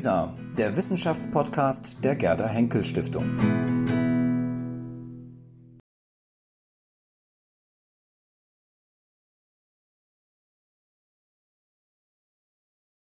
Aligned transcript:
WISA, 0.00 0.34
der 0.56 0.74
Wissenschaftspodcast 0.76 2.02
der 2.02 2.16
Gerda 2.16 2.48
Henkel 2.48 2.86
Stiftung. 2.86 3.36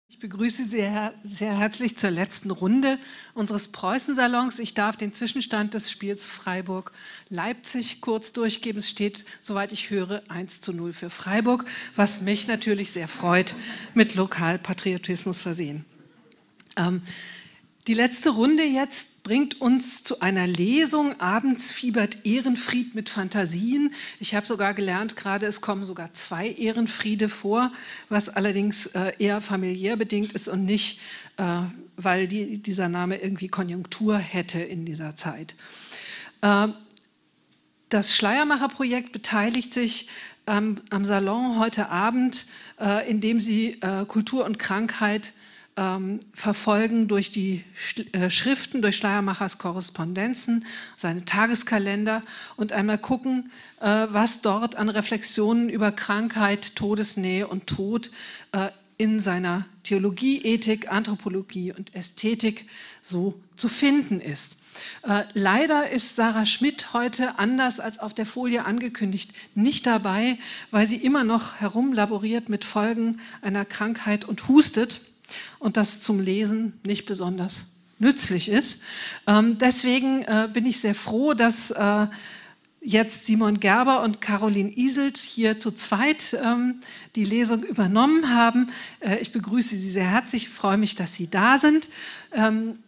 Ich 0.10 0.20
begrüße 0.20 0.66
Sie 0.66 0.86
sehr, 1.24 1.58
herzlich 1.58 1.98
zur 1.98 2.12
letzten 2.12 2.52
Runde 2.52 3.00
unseres 3.36 3.70
Preußensalons. 3.70 4.60
Ich 4.60 4.74
darf 4.74 4.98
den 4.98 5.14
Zwischenstand 5.14 5.74
des 5.74 5.90
Spiels 5.90 6.26
Freiburg-Leipzig 6.26 8.02
kurz 8.02 8.34
durchgeben. 8.34 8.80
Es 8.80 8.90
steht, 8.90 9.24
soweit 9.40 9.72
ich 9.72 9.92
höre, 9.92 10.24
1 10.28 10.60
zu 10.60 10.74
0 10.74 10.92
für 10.92 11.10
Freiburg, 11.10 11.64
was 11.96 12.20
mich 12.20 12.50
natürlich 12.50 12.92
sehr 12.92 13.08
freut, 13.08 13.56
mit 13.94 14.14
Lokalpatriotismus 14.14 15.40
versehen. 15.40 15.86
Ähm, 16.78 17.02
die 17.88 17.96
letzte 17.96 18.30
Runde 18.30 18.64
jetzt 18.64 19.24
bringt 19.24 19.60
uns 19.60 20.04
zu 20.04 20.22
einer 20.22 20.46
Lesung. 20.46 21.20
Abends 21.20 21.72
fiebert 21.72 22.26
Ehrenfried 22.26 22.94
mit 22.94 23.10
Fantasien. 23.10 23.94
Ich 24.20 24.36
habe 24.36 24.46
sogar 24.46 24.74
gelernt, 24.74 25.16
gerade 25.16 25.48
es 25.48 25.62
kommen 25.62 25.84
sogar 25.86 26.14
zwei 26.14 26.50
Ehrenfriede 26.50 27.28
vor, 27.28 27.72
was 28.10 28.30
allerdings 28.30 28.88
äh, 28.88 29.14
eher 29.18 29.42
familiär 29.42 29.96
bedingt 29.96 30.34
ist 30.34 30.48
und 30.48 30.66
nicht, 30.66 31.00
äh, 31.38 31.62
weil 31.98 32.28
die, 32.28 32.60
dieser 32.60 32.88
Name 32.88 33.18
irgendwie 33.18 33.48
Konjunktur 33.48 34.18
hätte 34.18 34.60
in 34.60 34.86
dieser 34.86 35.16
Zeit. 35.16 35.56
Äh, 36.42 36.68
das 37.90 38.16
Schleiermacher-Projekt 38.16 39.12
beteiligt 39.12 39.74
sich 39.74 40.08
ähm, 40.48 40.82
am 40.92 41.04
Salon 41.04 41.60
heute 41.60 41.90
Abend, 41.90 42.46
äh, 42.80 43.10
indem 43.10 43.40
sie 43.40 43.82
äh, 43.82 44.06
Kultur 44.06 44.46
und 44.46 44.60
Krankheit 44.60 45.34
ähm, 45.78 46.20
verfolgen 46.34 47.08
durch 47.08 47.32
die 47.32 47.64
äh, 48.12 48.30
Schriften, 48.30 48.82
durch 48.82 48.98
Schleiermachers 48.98 49.58
Korrespondenzen, 49.58 50.66
seine 50.98 51.26
Tageskalender 51.26 52.22
und 52.58 52.74
einmal 52.74 52.98
gucken, 52.98 53.52
äh, 53.80 54.08
was 54.10 54.42
dort 54.42 54.76
an 54.76 54.90
Reflexionen 54.90 55.70
über 55.70 55.92
Krankheit, 55.92 56.76
Todesnähe 56.76 57.48
und 57.48 57.68
Tod 57.68 58.12
äh, 58.52 58.70
in 58.98 59.20
seiner 59.20 59.66
Theologie, 59.84 60.44
Ethik, 60.44 60.92
Anthropologie 60.92 61.72
und 61.72 61.96
Ästhetik 61.96 62.68
so 63.02 63.40
zu 63.56 63.68
finden 63.68 64.22
ist. 64.22 64.58
Äh, 65.04 65.24
leider 65.34 65.90
ist 65.90 66.16
Sarah 66.16 66.46
Schmidt 66.46 66.94
heute 66.94 67.40
anders 67.40 67.80
als 67.80 67.98
auf 67.98 68.14
der 68.14 68.26
Folie 68.26 68.66
angekündigt 68.66 69.32
nicht 69.56 69.86
dabei, 69.86 70.38
weil 70.70 70.86
sie 70.86 70.98
immer 70.98 71.24
noch 71.24 71.56
herumlaboriert 71.56 72.50
mit 72.50 72.64
Folgen 72.64 73.20
einer 73.42 73.66
Krankheit 73.66 74.26
und 74.26 74.48
hustet 74.48 75.02
und 75.60 75.78
das 75.78 76.02
zum 76.02 76.20
Lesen 76.20 76.74
nicht 76.86 77.06
besonders 77.06 77.66
nützlich 78.00 78.50
ist. 78.50 78.82
Ähm, 79.28 79.58
deswegen 79.60 80.24
äh, 80.24 80.50
bin 80.52 80.66
ich 80.66 80.80
sehr 80.80 80.96
froh, 80.96 81.34
dass 81.34 81.72
äh, 81.72 82.08
jetzt 82.82 83.28
Simon 83.28 83.60
Gerber 83.60 84.02
und 84.02 84.22
Caroline 84.22 84.76
Iselt 84.76 85.18
hier 85.18 85.60
zu 85.60 85.72
zweit 85.72 86.36
ähm, 86.44 86.80
die 87.16 87.24
Lesung 87.24 87.64
übernommen 87.64 88.36
haben. 88.36 88.72
Äh, 89.00 89.20
ich 89.20 89.32
begrüße 89.32 89.76
Sie 89.78 89.92
sehr 89.92 90.10
herzlich, 90.10 90.50
freue 90.50 90.78
mich, 90.78 90.96
dass 90.96 91.14
Sie 91.14 91.30
da 91.30 91.60
sind. 91.60 91.90
Ähm, 92.34 92.80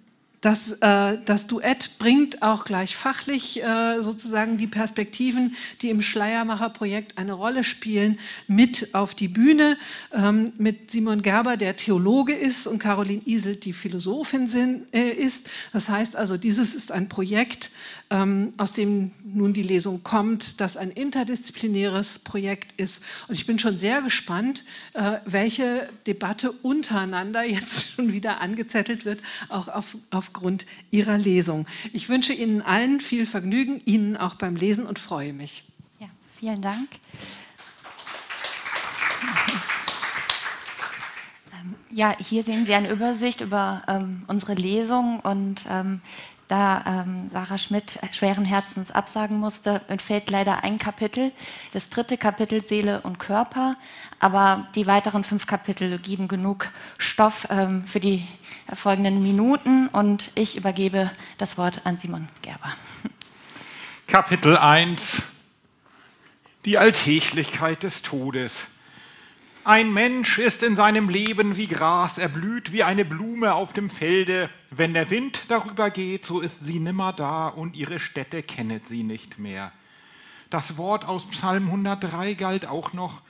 das, 0.44 0.74
äh, 0.82 1.18
das 1.24 1.48
Duett 1.48 1.98
bringt 2.00 2.42
auch 2.42 2.66
gleich 2.66 2.98
fachlich 2.98 3.64
äh, 3.64 4.02
sozusagen 4.02 4.58
die 4.58 4.68
Perspektiven, 4.68 5.56
die 5.82 5.90
im 5.90 6.02
Schleiermacher-Projekt 6.02 7.18
eine 7.18 7.32
Rolle 7.32 7.64
spielen, 7.64 8.20
mit 8.46 8.94
auf 8.94 9.16
die 9.16 9.30
Bühne. 9.30 9.78
Ähm, 10.12 10.52
mit 10.58 10.92
Simon 10.92 11.22
Gerber, 11.22 11.56
der 11.56 11.78
Theologe 11.78 12.34
ist, 12.34 12.68
und 12.68 12.80
Caroline 12.80 13.22
Iselt, 13.26 13.64
die 13.64 13.72
Philosophin 13.72 14.48
sind, 14.48 14.94
äh, 14.94 15.12
ist. 15.12 15.50
Das 15.72 15.88
heißt 15.88 16.18
also, 16.18 16.36
dieses 16.36 16.76
ist 16.76 16.92
ein 16.92 17.08
Projekt, 17.08 17.72
ähm, 18.10 18.54
aus 18.58 18.74
dem 18.74 19.12
nun 19.24 19.54
die 19.54 19.64
Lesung 19.64 20.04
kommt, 20.04 20.60
das 20.60 20.76
ein 20.76 20.92
interdisziplinäres 20.92 22.20
Projekt 22.20 22.74
ist. 22.76 23.02
Und 23.30 23.36
ich 23.36 23.46
bin 23.46 23.60
schon 23.60 23.78
sehr 23.78 24.02
gespannt, 24.02 24.66
äh, 24.92 25.20
welche 25.26 25.88
Debatte 26.06 26.52
untereinander 26.52 27.44
jetzt 27.46 27.94
schon 27.94 28.12
wieder 28.12 28.42
angezettelt 28.42 29.06
wird, 29.06 29.22
auch 29.48 29.70
auf, 29.70 29.96
auf 30.12 30.33
aufgrund 30.34 30.66
Ihrer 30.90 31.18
Lesung. 31.18 31.68
Ich 31.92 32.10
wünsche 32.10 32.34
Ihnen 32.34 32.62
allen 32.62 33.00
viel 33.00 33.26
Vergnügen, 33.26 33.82
Ihnen 33.86 34.18
auch 34.18 34.36
beim 34.36 34.56
Lesen 34.56 34.88
und 34.88 34.98
freue 34.98 35.32
mich. 35.32 35.64
Ja, 36.00 36.08
vielen 36.40 36.62
Dank. 36.62 36.90
Ähm, 41.54 41.76
ja, 41.92 42.16
hier 42.18 42.42
sehen 42.42 42.66
Sie 42.66 42.74
eine 42.74 42.90
Übersicht 42.90 43.42
über 43.42 43.84
ähm, 43.88 44.24
unsere 44.28 44.56
Lesung 44.56 45.20
und 45.20 45.66
ähm, 45.70 46.02
da 46.54 46.84
ähm, 46.86 47.32
Sarah 47.34 47.58
Schmidt 47.58 47.98
schweren 48.12 48.46
Herzens 48.46 48.92
absagen 48.92 49.40
musste, 49.40 49.82
entfällt 49.88 50.30
leider 50.30 50.64
ein 50.64 50.78
Kapitel, 50.78 51.32
das 51.72 51.90
dritte 51.90 52.16
Kapitel 52.16 52.62
Seele 52.62 53.02
und 53.02 53.18
Körper, 53.18 53.76
aber 54.20 54.68
die 54.76 54.86
weiteren 54.86 55.24
fünf 55.24 55.48
Kapitel 55.48 55.98
geben 55.98 56.28
genug 56.28 56.70
Stoff 57.00 57.48
ähm, 57.50 57.86
für 57.86 58.00
die 58.00 58.28
folgenden 58.72 59.24
Minuten 59.24 59.88
und 59.88 60.30
ich 60.36 60.56
übergebe 60.56 61.10
das 61.40 61.58
Wort 61.58 61.82
an 61.86 61.98
Simon 61.98 62.30
Gerber. 62.44 62.72
Kapitel 64.06 64.56
1 64.56 65.24
Die 66.66 66.78
Alltäglichkeit 66.78 67.82
des 67.82 68.04
Todes. 68.04 68.68
Ein 69.66 69.94
Mensch 69.94 70.40
ist 70.40 70.62
in 70.62 70.76
seinem 70.76 71.08
Leben 71.08 71.56
wie 71.56 71.68
Gras, 71.68 72.18
er 72.18 72.28
blüht 72.28 72.74
wie 72.74 72.84
eine 72.84 73.06
Blume 73.06 73.54
auf 73.54 73.72
dem 73.72 73.90
Felde. 73.90 74.50
Wenn 74.72 74.94
der 74.94 75.10
Wind 75.10 75.46
darüber 75.48 75.90
geht, 75.90 76.26
so 76.26 76.42
ist 76.42 76.66
sie 76.66 76.82
nimmer 76.82 77.14
da 77.14 77.48
und 77.48 77.78
ihre 77.78 78.00
Städte 78.00 78.44
kennet 78.44 78.88
sie 78.88 79.04
nicht 79.04 79.40
mehr. 79.40 79.72
Das 80.50 80.76
Wort 80.76 81.06
aus 81.06 81.30
Psalm 81.30 81.68
103 81.68 82.34
galt 82.34 82.66
auch 82.66 82.92
noch 82.92 83.22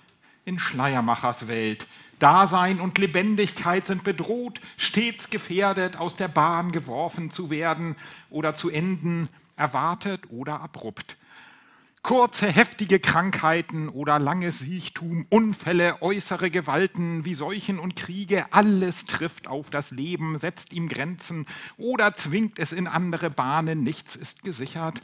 in 0.44 0.58
Schleiermachers 0.58 1.48
Welt. 1.48 1.86
Dasein 2.18 2.80
und 2.80 2.98
Lebendigkeit 2.98 3.86
sind 3.86 4.04
bedroht, 4.04 4.60
stets 4.76 5.30
gefährdet, 5.30 5.98
aus 5.98 6.16
der 6.16 6.30
Bahn 6.30 6.72
geworfen 6.72 7.30
zu 7.30 7.52
werden 7.52 7.96
oder 8.32 8.56
zu 8.56 8.72
enden, 8.72 9.30
erwartet 9.56 10.22
oder 10.32 10.62
abrupt. 10.62 11.16
Kurze, 12.04 12.52
heftige 12.52 13.00
Krankheiten 13.00 13.88
oder 13.88 14.20
langes 14.20 14.60
Siechtum, 14.60 15.26
Unfälle, 15.30 16.02
äußere 16.02 16.52
Gewalten 16.52 17.24
wie 17.24 17.34
Seuchen 17.34 17.80
und 17.80 17.96
Kriege, 17.96 18.52
alles 18.52 19.06
trifft 19.06 19.48
auf 19.48 19.70
das 19.70 19.92
Leben, 19.92 20.38
setzt 20.38 20.74
ihm 20.74 20.90
Grenzen 20.90 21.46
oder 21.78 22.14
zwingt 22.14 22.60
es 22.60 22.74
in 22.74 22.88
andere 22.88 23.30
Bahnen, 23.30 23.86
nichts 23.86 24.18
ist 24.18 24.44
gesichert. 24.44 25.00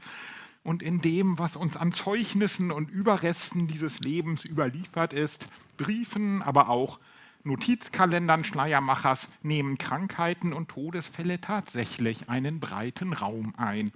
Und 0.62 0.84
in 0.84 1.00
dem, 1.00 1.40
was 1.40 1.56
uns 1.56 1.78
an 1.78 1.94
Zeugnissen 1.94 2.70
und 2.70 2.92
Überresten 2.92 3.70
dieses 3.70 4.02
Lebens 4.02 4.44
überliefert 4.44 5.14
ist, 5.14 5.48
Briefen, 5.78 6.42
aber 6.42 6.68
auch 6.68 7.00
Notizkalendern 7.46 8.44
Schleiermachers, 8.44 9.30
nehmen 9.42 9.78
Krankheiten 9.78 10.52
und 10.52 10.68
Todesfälle 10.68 11.40
tatsächlich 11.40 12.28
einen 12.28 12.60
breiten 12.60 13.14
Raum 13.14 13.54
ein. 13.56 13.94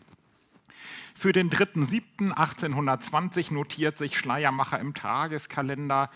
Für 1.14 1.32
den 1.32 1.50
3.7.1820 1.50 3.54
notiert 3.54 3.98
sich 3.98 4.18
Schleiermacher 4.18 4.80
im 4.80 4.94
Tageskalender. 4.94 6.10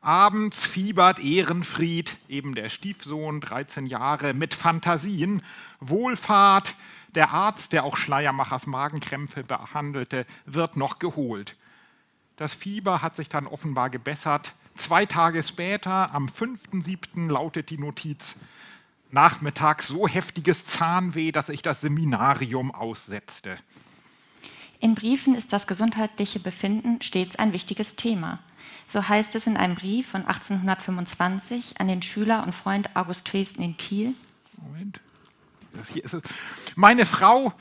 Abends 0.00 0.64
fiebert 0.64 1.18
Ehrenfried, 1.18 2.16
eben 2.28 2.54
der 2.54 2.68
Stiefsohn, 2.68 3.40
13 3.40 3.86
Jahre, 3.86 4.34
mit 4.34 4.54
Fantasien. 4.54 5.42
Wohlfahrt, 5.80 6.76
der 7.14 7.30
Arzt, 7.30 7.72
der 7.72 7.84
auch 7.84 7.96
Schleiermachers 7.96 8.66
Magenkrämpfe 8.66 9.42
behandelte, 9.42 10.26
wird 10.44 10.76
noch 10.76 10.98
geholt. 10.98 11.56
Das 12.36 12.54
Fieber 12.54 13.02
hat 13.02 13.16
sich 13.16 13.28
dann 13.28 13.46
offenbar 13.46 13.90
gebessert. 13.90 14.54
Zwei 14.74 15.06
Tage 15.06 15.42
später, 15.42 16.14
am 16.14 16.26
5.7., 16.26 17.30
lautet 17.30 17.70
die 17.70 17.78
Notiz, 17.78 18.36
nachmittags 19.10 19.88
so 19.88 20.06
heftiges 20.06 20.66
Zahnweh, 20.66 21.32
dass 21.32 21.48
ich 21.48 21.62
das 21.62 21.80
Seminarium 21.80 22.70
aussetzte. 22.70 23.56
In 24.80 24.94
Briefen 24.94 25.34
ist 25.34 25.52
das 25.52 25.66
gesundheitliche 25.66 26.38
Befinden 26.38 27.00
stets 27.02 27.36
ein 27.36 27.52
wichtiges 27.52 27.96
Thema. 27.96 28.40
So 28.86 29.08
heißt 29.08 29.34
es 29.34 29.46
in 29.46 29.56
einem 29.56 29.74
Brief 29.74 30.08
von 30.08 30.22
1825 30.22 31.80
an 31.80 31.88
den 31.88 32.02
Schüler 32.02 32.44
und 32.44 32.54
Freund 32.54 32.94
August 32.94 33.28
Festen 33.28 33.62
in 33.62 33.76
Kiel. 33.76 34.14
Moment. 34.56 35.00
Meine 36.74 37.06
Frau 37.06 37.52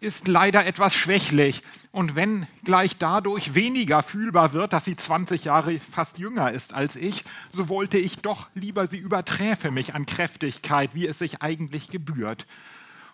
ist 0.00 0.28
leider 0.28 0.66
etwas 0.66 0.94
schwächlich 0.94 1.62
und 1.92 2.14
wenn 2.14 2.46
gleich 2.64 2.96
dadurch 2.98 3.54
weniger 3.54 4.02
fühlbar 4.02 4.52
wird, 4.52 4.72
dass 4.72 4.84
sie 4.84 4.96
20 4.96 5.44
Jahre 5.44 5.78
fast 5.78 6.18
jünger 6.18 6.52
ist 6.52 6.74
als 6.74 6.96
ich, 6.96 7.24
so 7.52 7.68
wollte 7.68 7.98
ich 7.98 8.18
doch 8.18 8.48
lieber 8.54 8.86
sie 8.86 8.98
überträfe 8.98 9.70
mich 9.70 9.94
an 9.94 10.04
Kräftigkeit, 10.04 10.94
wie 10.94 11.06
es 11.06 11.18
sich 11.18 11.42
eigentlich 11.42 11.88
gebührt. 11.88 12.46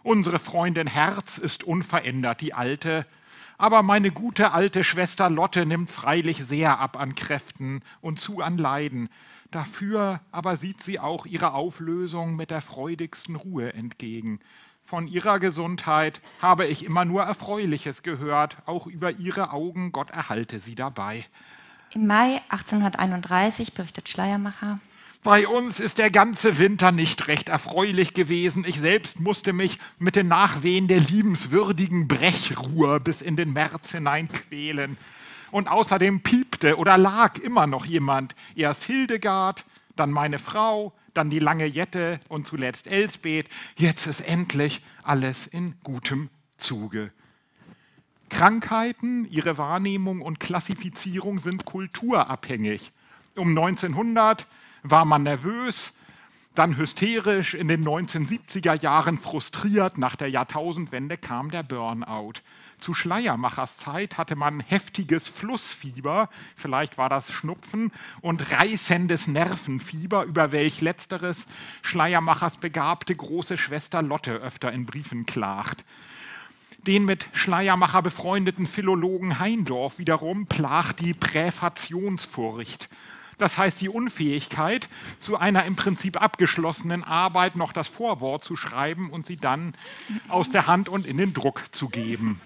Unsere 0.03 0.39
Freundin 0.39 0.87
Herz 0.87 1.39
ist 1.39 1.63
unverändert, 1.65 2.41
die 2.41 2.55
alte, 2.55 3.07
aber 3.61 3.83
meine 3.83 4.11
gute 4.11 4.53
alte 4.53 4.83
Schwester 4.85 5.29
Lotte 5.29 5.67
nimmt 5.67 5.91
freilich 5.91 6.45
sehr 6.47 6.79
ab 6.79 6.99
an 6.99 7.15
Kräften 7.15 7.83
und 8.01 8.19
zu 8.19 8.41
an 8.41 8.57
Leiden. 8.57 9.11
Dafür 9.51 10.21
aber 10.33 10.57
sieht 10.57 10.83
sie 10.83 10.99
auch 10.99 11.27
ihre 11.27 11.53
Auflösung 11.53 12.37
mit 12.37 12.51
der 12.51 12.63
freudigsten 12.63 13.37
Ruhe 13.37 13.75
entgegen. 13.75 14.41
Von 14.83 15.07
ihrer 15.07 15.39
Gesundheit 15.41 16.23
habe 16.41 16.67
ich 16.67 16.87
immer 16.87 17.05
nur 17.05 17.25
Erfreuliches 17.25 18.03
gehört, 18.03 18.57
auch 18.65 18.87
über 18.87 19.13
ihre 19.13 19.53
Augen, 19.53 19.93
Gott 19.93 20.11
erhalte 20.11 20.59
sie 20.59 20.75
dabei. 20.75 21.27
Im 21.93 22.07
Mai 22.07 22.41
1831 22.49 23.75
berichtet 23.75 24.09
Schleiermacher. 24.09 24.81
Bei 25.23 25.47
uns 25.47 25.81
ist 25.81 25.99
der 25.99 26.11
ganze 26.11 26.59
Winter 26.59 26.93
nicht 26.93 27.29
recht 27.29 27.51
erfreulich 27.51 28.15
gewesen. 28.15 28.65
Ich 28.67 28.81
selbst 28.81 29.21
musste 29.21 29.53
mich 29.53 29.79
mit 29.99 30.17
den 30.17 30.29
Nachwehen 30.29 30.89
der 30.89 31.01
liebenswürdigen 31.01 32.09
Brechruhe 32.09 33.01
bis 33.01 33.21
in 33.21 33.37
den 33.37 33.53
März 33.53 33.93
hinein 33.93 34.31
quälen. 34.33 34.97
Und 35.51 35.69
außerdem 35.69 36.23
piepte 36.23 36.79
oder 36.79 36.97
lag 36.97 37.37
immer 37.39 37.67
noch 37.67 37.85
jemand. 37.85 38.35
Erst 38.55 38.85
Hildegard, 38.85 39.67
dann 39.95 40.11
meine 40.11 40.39
Frau, 40.39 40.95
dann 41.13 41.29
die 41.29 41.39
lange 41.39 41.67
Jette 41.67 42.19
und 42.29 42.47
zuletzt 42.47 42.87
Elsbeth. 42.87 43.47
Jetzt 43.77 44.07
ist 44.07 44.23
endlich 44.23 44.83
alles 45.03 45.47
in 45.47 45.75
gutem 45.85 46.31
Zuge. 46.57 47.13
Krankheiten, 48.31 49.27
ihre 49.31 49.59
Wahrnehmung 49.59 50.23
und 50.23 50.41
Klassifizierung 50.41 51.41
sind 51.41 51.67
kulturabhängig. 51.67 52.91
Um 53.37 53.51
1900 53.51 54.47
war 54.83 55.05
man 55.05 55.23
nervös, 55.23 55.93
dann 56.55 56.77
hysterisch, 56.77 57.55
in 57.55 57.69
den 57.69 57.85
1970er 57.87 58.81
Jahren 58.81 59.19
frustriert, 59.19 59.99
nach 59.99 60.17
der 60.17 60.29
Jahrtausendwende 60.29 61.17
kam 61.17 61.51
der 61.51 61.63
Burnout. 61.63 62.35
Zu 62.81 62.95
Schleiermachers 62.95 63.77
Zeit 63.77 64.17
hatte 64.17 64.37
man 64.37 64.61
heftiges 64.61 65.29
Flussfieber, 65.29 66.31
vielleicht 66.57 66.99
war 66.99 67.09
das 67.09 67.31
Schnupfen, 67.31 67.93
und 68.23 68.51
reißendes 68.51 69.27
Nervenfieber, 69.27 70.25
über 70.25 70.51
welch 70.51 70.81
letzteres 70.81 71.47
Schleiermachers 71.83 72.57
begabte 72.57 73.15
große 73.15 73.57
Schwester 73.57 74.03
Lotte 74.03 74.33
öfter 74.33 74.73
in 74.73 74.87
Briefen 74.87 75.27
klagt. 75.27 75.85
Den 76.87 77.05
mit 77.05 77.29
Schleiermacher 77.33 78.01
befreundeten 78.01 78.65
Philologen 78.65 79.39
Heindorf 79.39 79.99
wiederum 79.99 80.47
plagt 80.47 81.01
die 81.01 81.13
Präfationsfurcht. 81.13 82.89
Das 83.41 83.59
heißt, 83.59 83.81
die 83.81 83.89
Unfähigkeit, 83.89 84.89
zu 85.21 85.37
einer 85.37 85.65
im 85.65 85.77
Prinzip 85.77 86.21
abgeschlossenen 86.21 87.05
Arbeit 87.05 87.57
noch 87.57 87.73
das 87.73 87.89
Vorwort 87.89 88.45
zu 88.45 88.57
schreiben 88.57 89.11
und 89.11 89.27
sie 89.27 89.37
dann 89.37 89.75
aus 90.29 90.51
der 90.51 90.67
Hand 90.67 90.89
und 90.89 91.07
in 91.07 91.17
den 91.17 91.33
Druck 91.33 91.65
zu 91.73 91.89
geben. 91.89 92.41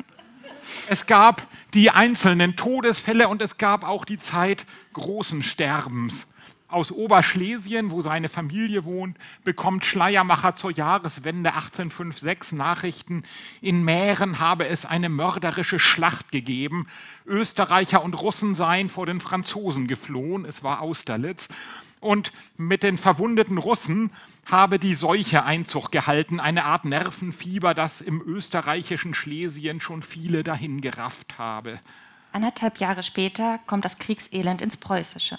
Es 0.89 1.07
gab 1.07 1.47
die 1.75 1.91
einzelnen 1.91 2.57
Todesfälle 2.57 3.29
und 3.29 3.43
es 3.43 3.59
gab 3.59 3.87
auch 3.87 4.05
die 4.05 4.19
Zeit 4.19 4.67
großen 4.93 5.43
Sterbens. 5.43 6.27
Aus 6.69 6.91
Oberschlesien, 6.91 7.91
wo 7.91 8.01
seine 8.01 8.29
Familie 8.29 8.85
wohnt, 8.85 9.17
bekommt 9.45 9.85
Schleiermacher 9.85 10.55
zur 10.55 10.73
Jahreswende 10.73 11.53
1856 11.53 12.53
Nachrichten, 12.53 13.23
in 13.61 13.85
Mähren 13.85 14.41
habe 14.41 14.67
es 14.67 14.85
eine 14.85 15.09
mörderische 15.09 15.79
Schlacht 15.79 16.33
gegeben. 16.33 16.89
Österreicher 17.27 18.03
und 18.03 18.15
Russen 18.15 18.55
seien 18.55 18.89
vor 18.89 19.07
den 19.07 19.21
Franzosen 19.21 19.87
geflohen, 19.87 20.45
es 20.45 20.63
war 20.63 20.81
Austerlitz. 20.81 21.49
Und 22.01 22.33
mit 22.59 22.83
den 22.83 22.99
verwundeten 22.99 23.57
Russen 23.57 24.11
habe 24.45 24.79
die 24.79 24.95
Seuche 24.95 25.45
Einzug 25.45 25.91
gehalten, 25.91 26.39
eine 26.39 26.65
Art 26.65 26.85
Nervenfieber, 26.85 27.73
das 27.73 28.03
im 28.03 28.21
österreichischen 28.21 29.15
Schlesien 29.15 29.81
schon 29.81 30.03
viele 30.03 30.45
dahingerafft 30.45 31.39
habe. 31.39 31.81
Anderthalb 32.33 32.79
Jahre 32.79 33.03
später 33.03 33.59
kommt 33.67 33.87
das 33.87 33.97
Kriegselend 33.97 34.61
ins 34.61 34.77
Preußische. 34.77 35.39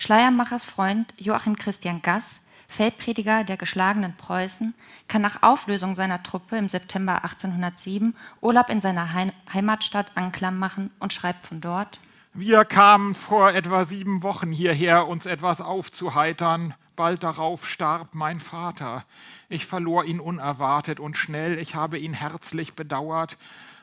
Schleiermachers 0.00 0.66
Freund 0.66 1.14
Joachim 1.16 1.56
Christian 1.56 2.02
Gass, 2.02 2.40
Feldprediger 2.70 3.42
der 3.42 3.56
geschlagenen 3.56 4.16
Preußen, 4.16 4.74
kann 5.08 5.22
nach 5.22 5.42
Auflösung 5.42 5.96
seiner 5.96 6.22
Truppe 6.22 6.56
im 6.56 6.68
September 6.68 7.24
1807 7.24 8.14
Urlaub 8.40 8.70
in 8.70 8.80
seiner 8.80 9.12
Heimatstadt 9.52 10.12
Anklam 10.14 10.58
machen 10.58 10.90
und 11.00 11.12
schreibt 11.12 11.46
von 11.46 11.60
dort: 11.60 11.98
Wir 12.32 12.64
kamen 12.64 13.14
vor 13.14 13.50
etwa 13.50 13.84
sieben 13.84 14.22
Wochen 14.22 14.52
hierher, 14.52 15.08
uns 15.08 15.26
etwas 15.26 15.60
aufzuheitern. 15.60 16.74
Bald 16.94 17.22
darauf 17.22 17.66
starb 17.66 18.14
mein 18.14 18.40
Vater. 18.40 19.04
Ich 19.48 19.66
verlor 19.66 20.04
ihn 20.04 20.20
unerwartet 20.20 21.00
und 21.00 21.16
schnell, 21.16 21.58
ich 21.58 21.74
habe 21.74 21.98
ihn 21.98 22.14
herzlich 22.14 22.74
bedauert 22.74 23.36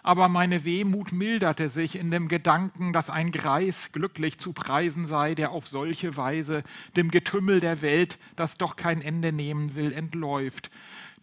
aber 0.03 0.27
meine 0.27 0.63
Wehmut 0.63 1.11
milderte 1.11 1.69
sich 1.69 1.95
in 1.95 2.11
dem 2.11 2.27
Gedanken, 2.27 2.93
dass 2.93 3.09
ein 3.09 3.31
Greis 3.31 3.91
glücklich 3.91 4.39
zu 4.39 4.53
preisen 4.53 5.05
sei, 5.05 5.35
der 5.35 5.51
auf 5.51 5.67
solche 5.67 6.17
Weise 6.17 6.63
dem 6.95 7.11
Getümmel 7.11 7.59
der 7.59 7.81
Welt, 7.81 8.17
das 8.35 8.57
doch 8.57 8.75
kein 8.75 9.01
Ende 9.01 9.31
nehmen 9.31 9.75
will, 9.75 9.91
entläuft. 9.91 10.71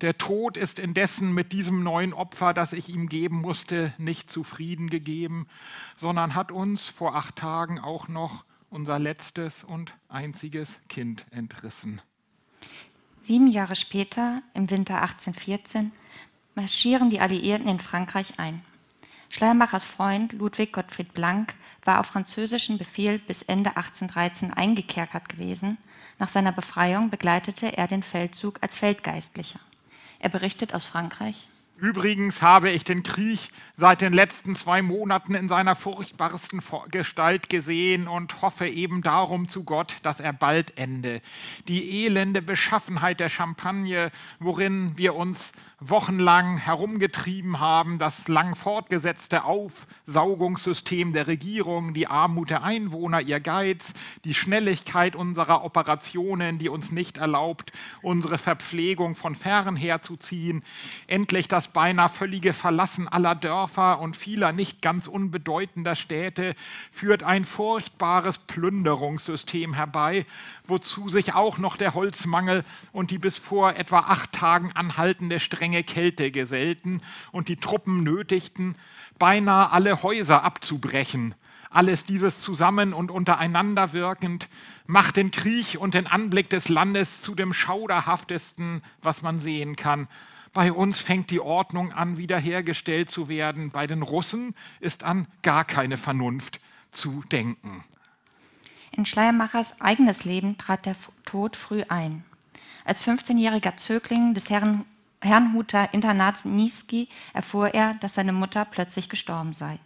Der 0.00 0.18
Tod 0.18 0.56
ist 0.56 0.78
indessen 0.78 1.32
mit 1.32 1.52
diesem 1.52 1.82
neuen 1.82 2.12
Opfer, 2.12 2.52
das 2.52 2.72
ich 2.72 2.88
ihm 2.88 3.08
geben 3.08 3.40
musste, 3.40 3.94
nicht 3.96 4.30
zufrieden 4.30 4.90
gegeben, 4.90 5.46
sondern 5.96 6.34
hat 6.34 6.50
uns 6.50 6.88
vor 6.88 7.14
acht 7.14 7.36
Tagen 7.36 7.78
auch 7.78 8.08
noch 8.08 8.44
unser 8.70 8.98
letztes 8.98 9.62
und 9.62 9.94
einziges 10.08 10.68
Kind 10.88 11.26
entrissen. 11.30 12.02
Sieben 13.22 13.46
Jahre 13.46 13.76
später, 13.76 14.42
im 14.52 14.68
Winter 14.68 15.00
1814, 15.00 15.92
marschieren 16.54 17.10
die 17.10 17.20
Alliierten 17.20 17.68
in 17.68 17.78
Frankreich 17.78 18.34
ein. 18.38 18.62
Schleiermachers 19.30 19.84
Freund 19.84 20.32
Ludwig 20.32 20.72
Gottfried 20.72 21.12
Blank 21.12 21.54
war 21.84 22.00
auf 22.00 22.06
französischen 22.06 22.78
Befehl 22.78 23.18
bis 23.18 23.42
Ende 23.42 23.70
1813 23.70 24.52
eingekerkert 24.52 25.28
gewesen. 25.28 25.76
Nach 26.18 26.28
seiner 26.28 26.52
Befreiung 26.52 27.10
begleitete 27.10 27.76
er 27.76 27.88
den 27.88 28.02
Feldzug 28.02 28.58
als 28.60 28.78
Feldgeistlicher. 28.78 29.58
Er 30.20 30.28
berichtet 30.28 30.74
aus 30.74 30.86
Frankreich. 30.86 31.36
Übrigens 31.84 32.40
habe 32.40 32.70
ich 32.70 32.82
den 32.82 33.02
Krieg 33.02 33.50
seit 33.76 34.00
den 34.00 34.14
letzten 34.14 34.54
zwei 34.54 34.80
Monaten 34.80 35.34
in 35.34 35.50
seiner 35.50 35.74
furchtbarsten 35.74 36.62
Gestalt 36.90 37.50
gesehen 37.50 38.08
und 38.08 38.40
hoffe 38.40 38.66
eben 38.66 39.02
darum 39.02 39.48
zu 39.48 39.64
Gott, 39.64 39.96
dass 40.02 40.18
er 40.18 40.32
bald 40.32 40.78
ende. 40.78 41.20
Die 41.68 42.06
elende 42.06 42.40
Beschaffenheit 42.40 43.20
der 43.20 43.28
Champagne, 43.28 44.10
worin 44.38 44.96
wir 44.96 45.14
uns 45.14 45.52
wochenlang 45.80 46.56
herumgetrieben 46.56 47.60
haben, 47.60 47.98
das 47.98 48.28
lang 48.28 48.54
fortgesetzte 48.54 49.44
Aufsaugungssystem 49.44 51.12
der 51.12 51.26
Regierung, 51.26 51.92
die 51.92 52.06
Armut 52.06 52.48
der 52.48 52.62
Einwohner, 52.62 53.20
ihr 53.20 53.40
Geiz, 53.40 53.92
die 54.24 54.34
Schnelligkeit 54.34 55.14
unserer 55.14 55.64
Operationen, 55.64 56.58
die 56.58 56.70
uns 56.70 56.90
nicht 56.90 57.18
erlaubt, 57.18 57.72
unsere 58.00 58.38
Verpflegung 58.38 59.14
von 59.14 59.34
fern 59.34 59.76
herzuziehen, 59.76 60.64
endlich 61.06 61.48
das 61.48 61.68
beinahe 61.74 62.08
völlige 62.08 62.54
Verlassen 62.54 63.06
aller 63.06 63.34
Dörfer 63.34 64.00
und 64.00 64.16
vieler 64.16 64.52
nicht 64.52 64.80
ganz 64.80 65.06
unbedeutender 65.06 65.94
Städte 65.94 66.54
führt 66.90 67.22
ein 67.22 67.44
furchtbares 67.44 68.38
Plünderungssystem 68.38 69.74
herbei, 69.74 70.24
wozu 70.66 71.10
sich 71.10 71.34
auch 71.34 71.58
noch 71.58 71.76
der 71.76 71.92
Holzmangel 71.92 72.64
und 72.92 73.10
die 73.10 73.18
bis 73.18 73.36
vor 73.36 73.74
etwa 73.74 73.98
acht 73.98 74.32
Tagen 74.32 74.72
anhaltende 74.72 75.38
strenge 75.38 75.84
Kälte 75.84 76.30
gesellten 76.30 77.02
und 77.32 77.48
die 77.48 77.56
Truppen 77.56 78.02
nötigten, 78.02 78.76
beinahe 79.18 79.70
alle 79.70 80.02
Häuser 80.02 80.42
abzubrechen. 80.42 81.34
Alles 81.68 82.04
dieses 82.04 82.40
zusammen 82.40 82.92
und 82.92 83.10
untereinander 83.10 83.92
wirkend 83.92 84.48
macht 84.86 85.16
den 85.16 85.32
Krieg 85.32 85.76
und 85.78 85.94
den 85.94 86.06
Anblick 86.06 86.48
des 86.48 86.68
Landes 86.68 87.20
zu 87.20 87.34
dem 87.34 87.52
schauderhaftesten, 87.52 88.80
was 89.02 89.22
man 89.22 89.40
sehen 89.40 89.74
kann. 89.74 90.06
Bei 90.54 90.72
uns 90.72 91.00
fängt 91.00 91.30
die 91.30 91.40
Ordnung 91.40 91.92
an, 91.92 92.16
wiederhergestellt 92.16 93.10
zu 93.10 93.28
werden. 93.28 93.70
Bei 93.72 93.88
den 93.88 94.02
Russen 94.02 94.54
ist 94.78 95.02
an 95.02 95.26
gar 95.42 95.64
keine 95.64 95.96
Vernunft 95.96 96.60
zu 96.92 97.24
denken. 97.32 97.84
In 98.92 99.04
Schleiermachers 99.04 99.80
eigenes 99.80 100.24
Leben 100.24 100.56
trat 100.56 100.86
der 100.86 100.94
Tod 101.24 101.56
früh 101.56 101.82
ein. 101.88 102.24
Als 102.84 103.04
15-jähriger 103.04 103.76
Zögling 103.76 104.34
des 104.34 104.48
Herren, 104.48 104.84
Herrnhuter 105.20 105.92
Internats 105.92 106.44
Niesky 106.44 107.08
erfuhr 107.32 107.74
er, 107.74 107.94
dass 107.94 108.14
seine 108.14 108.32
Mutter 108.32 108.64
plötzlich 108.64 109.08
gestorben 109.08 109.54
sei. 109.54 109.80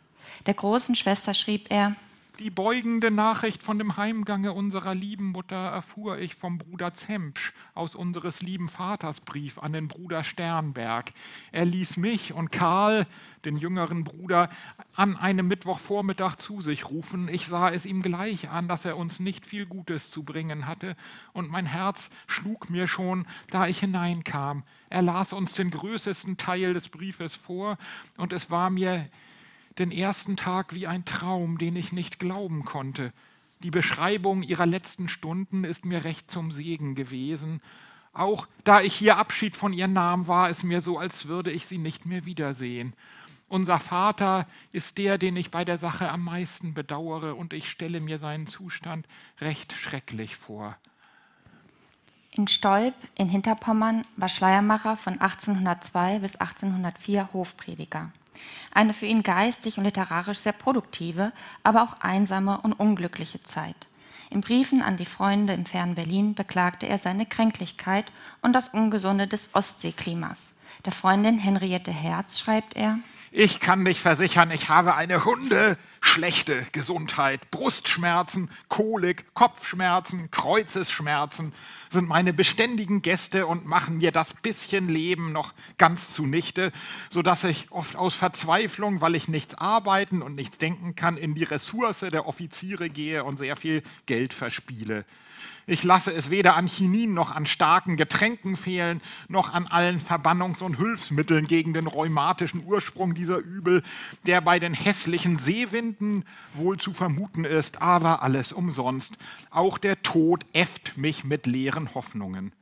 Der 0.45 0.53
großen 0.53 0.95
Schwester 0.95 1.33
schrieb 1.33 1.71
er, 1.71 1.95
die 2.39 2.51
beugende 2.51 3.11
Nachricht 3.11 3.63
von 3.65 3.79
dem 3.79 3.97
Heimgange 3.97 4.53
unserer 4.53 4.95
lieben 4.95 5.33
Mutter 5.33 5.57
erfuhr 5.57 6.19
ich 6.19 6.37
vom 6.37 6.59
Bruder 6.59 6.95
Zempsch 6.95 7.53
aus 7.75 7.97
unseres 7.97 8.43
lieben 8.43 8.69
Vaters 8.69 9.21
Brief 9.21 9.59
an 9.59 9.73
den 9.73 9.89
Bruder 9.89 10.23
Sternberg. 10.23 11.13
Er 11.51 11.65
ließ 11.65 11.97
mich 11.97 12.33
und 12.33 12.53
Karl, 12.53 13.07
den 13.45 13.57
jüngeren 13.57 14.05
Bruder, 14.05 14.51
an 14.95 15.17
einem 15.17 15.49
Mittwochvormittag 15.49 16.37
zu 16.37 16.61
sich 16.61 16.89
rufen. 16.89 17.29
Ich 17.29 17.47
sah 17.49 17.71
es 17.71 17.87
ihm 17.87 18.03
gleich 18.03 18.49
an, 18.51 18.69
dass 18.69 18.85
er 18.85 18.97
uns 18.97 19.19
nicht 19.19 19.45
viel 19.45 19.67
Gutes 19.67 20.11
zu 20.11 20.23
bringen 20.23 20.67
hatte, 20.67 20.97
und 21.33 21.51
mein 21.51 21.67
Herz 21.67 22.11
schlug 22.29 22.71
mir 22.71 22.87
schon, 22.87 23.27
da 23.51 23.67
ich 23.67 23.81
hineinkam. 23.81 24.63
Er 24.91 25.03
las 25.03 25.33
uns 25.33 25.55
den 25.55 25.71
größten 25.71 26.37
Teil 26.37 26.73
des 26.73 26.89
Briefes 26.89 27.35
vor, 27.35 27.79
und 28.17 28.33
es 28.33 28.51
war 28.51 28.71
mir 28.71 29.09
den 29.79 29.91
ersten 29.91 30.37
Tag 30.37 30.75
wie 30.75 30.87
ein 30.87 31.05
Traum, 31.05 31.59
den 31.59 31.77
ich 31.77 31.93
nicht 31.93 32.19
glauben 32.19 32.65
konnte. 32.65 33.13
Die 33.63 33.71
Beschreibung 33.71 34.43
ihrer 34.43 34.67
letzten 34.67 35.09
Stunden 35.09 35.65
ist 35.65 35.85
mir 35.85 36.05
recht 36.05 36.31
zum 36.31 36.53
Segen 36.53 36.95
gewesen. 36.95 37.61
Auch 38.13 38.47
da 38.65 38.81
ich 38.81 38.95
hier 38.95 39.17
Abschied 39.17 39.57
von 39.57 39.73
ihr 39.73 39.89
nahm, 39.89 40.27
war 40.27 40.49
es 40.49 40.63
mir 40.63 40.81
so, 40.81 40.99
als 40.99 41.29
würde 41.29 41.51
ich 41.51 41.67
sie 41.67 41.79
nicht 41.79 42.07
mehr 42.07 42.25
wiedersehen. 42.25 42.93
Unser 43.49 43.79
Vater 43.79 44.47
ist 44.73 44.99
der, 44.99 45.19
den 45.19 45.37
ich 45.37 45.51
bei 45.51 45.65
der 45.65 45.79
Sache 45.79 46.11
am 46.11 46.23
meisten 46.23 46.75
bedauere, 46.75 47.35
und 47.35 47.53
ich 47.53 47.71
stelle 47.71 48.01
mir 48.01 48.19
seinen 48.19 48.47
Zustand 48.47 49.07
recht 49.41 49.73
schrecklich 49.73 50.37
vor. 50.37 50.77
In 52.33 52.47
Stolp 52.47 52.95
in 53.17 53.29
Hinterpommern 53.29 54.05
war 54.17 54.29
Schleiermacher 54.29 54.97
von 54.97 55.15
1802 55.15 56.19
bis 56.21 56.37
1804 56.37 57.33
Hofprediger. 57.33 58.13
Eine 58.73 58.93
für 58.93 59.07
ihn 59.07 59.23
geistig 59.23 59.79
und 59.79 59.85
literarisch 59.85 60.39
sehr 60.39 60.53
produktive, 60.53 61.33
aber 61.63 61.83
auch 61.83 62.01
einsame 62.01 62.61
und 62.61 62.75
unglückliche 62.75 63.41
Zeit. 63.41 63.89
In 64.31 64.43
Briefen 64.43 64.83
an 64.83 64.97
die 64.97 65.07
Freunde 65.07 65.55
im 65.55 65.65
fernen 65.65 65.95
Berlin 65.95 66.35
beklagte 66.35 66.87
er 66.87 66.99
seine 66.99 67.25
Kränklichkeit 67.25 68.05
und 68.43 68.53
das 68.53 68.69
Ungesunde 68.69 69.27
des 69.27 69.49
Ostseeklimas. 69.55 70.55
Der 70.85 70.93
Freundin 70.93 71.39
Henriette 71.39 71.93
Herz 71.93 72.39
schreibt 72.39 72.77
er, 72.77 72.99
ich 73.31 73.61
kann 73.61 73.85
dich 73.85 74.01
versichern, 74.01 74.51
ich 74.51 74.69
habe 74.69 74.95
eine 74.95 75.25
Hunde 75.25 75.77
schlechte 76.01 76.67
Gesundheit. 76.73 77.51
Brustschmerzen, 77.51 78.51
Kolik, 78.69 79.35
Kopfschmerzen, 79.35 80.31
Kreuzesschmerzen 80.31 81.53
sind 81.91 82.09
meine 82.09 82.33
beständigen 82.33 83.03
Gäste 83.03 83.47
und 83.47 83.67
machen 83.67 83.99
mir 83.99 84.13
das 84.13 84.35
bisschen 84.35 84.89
Leben 84.89 85.33
noch 85.33 85.53
ganz 85.77 86.13
zunichte, 86.13 86.73
sodass 87.11 87.45
ich 87.45 87.71
oft 87.71 87.97
aus 87.97 88.15
Verzweiflung, 88.15 89.01
weil 89.01 89.15
ich 89.15 89.29
nichts 89.29 89.55
arbeiten 89.55 90.23
und 90.23 90.35
nichts 90.35 90.59
denken 90.59 90.95
kann, 90.95 91.17
in 91.17 91.35
die 91.35 91.45
Ressource 91.45 92.01
der 92.01 92.27
Offiziere 92.27 92.91
gehe 92.91 93.25
und 93.25 93.39
sehr 93.39 93.57
viel 93.57 93.83
Geld 94.07 94.35
verspiele. 94.35 95.05
Ich 95.71 95.85
lasse 95.85 96.15
es 96.15 96.31
weder 96.31 96.57
an 96.57 96.67
Chinin 96.67 97.13
noch 97.13 97.31
an 97.31 97.45
starken 97.45 97.99
Getränken 97.99 98.57
fehlen, 98.57 99.03
noch 99.29 99.53
an 99.53 99.67
allen 99.67 100.01
Verbannungs- 100.01 100.63
und 100.63 100.79
Hilfsmitteln 100.79 101.47
gegen 101.47 101.75
den 101.75 101.87
rheumatischen 101.87 102.65
Ursprung 102.65 103.15
dieser 103.15 103.37
Übel, 103.37 103.83
der 104.25 104.41
bei 104.41 104.59
den 104.59 104.73
hässlichen 104.73 105.37
Seewinden 105.37 106.25
wohl 106.55 106.79
zu 106.79 106.95
vermuten 106.95 107.45
ist, 107.45 107.83
aber 107.83 108.23
alles 108.23 108.51
umsonst. 108.51 109.19
Auch 109.51 109.77
der 109.77 110.03
Tod 110.03 110.47
äfft 110.55 110.97
mich 110.97 111.23
mit 111.25 111.47
leeren 111.47 111.95
Hoffnungen. 111.95 112.55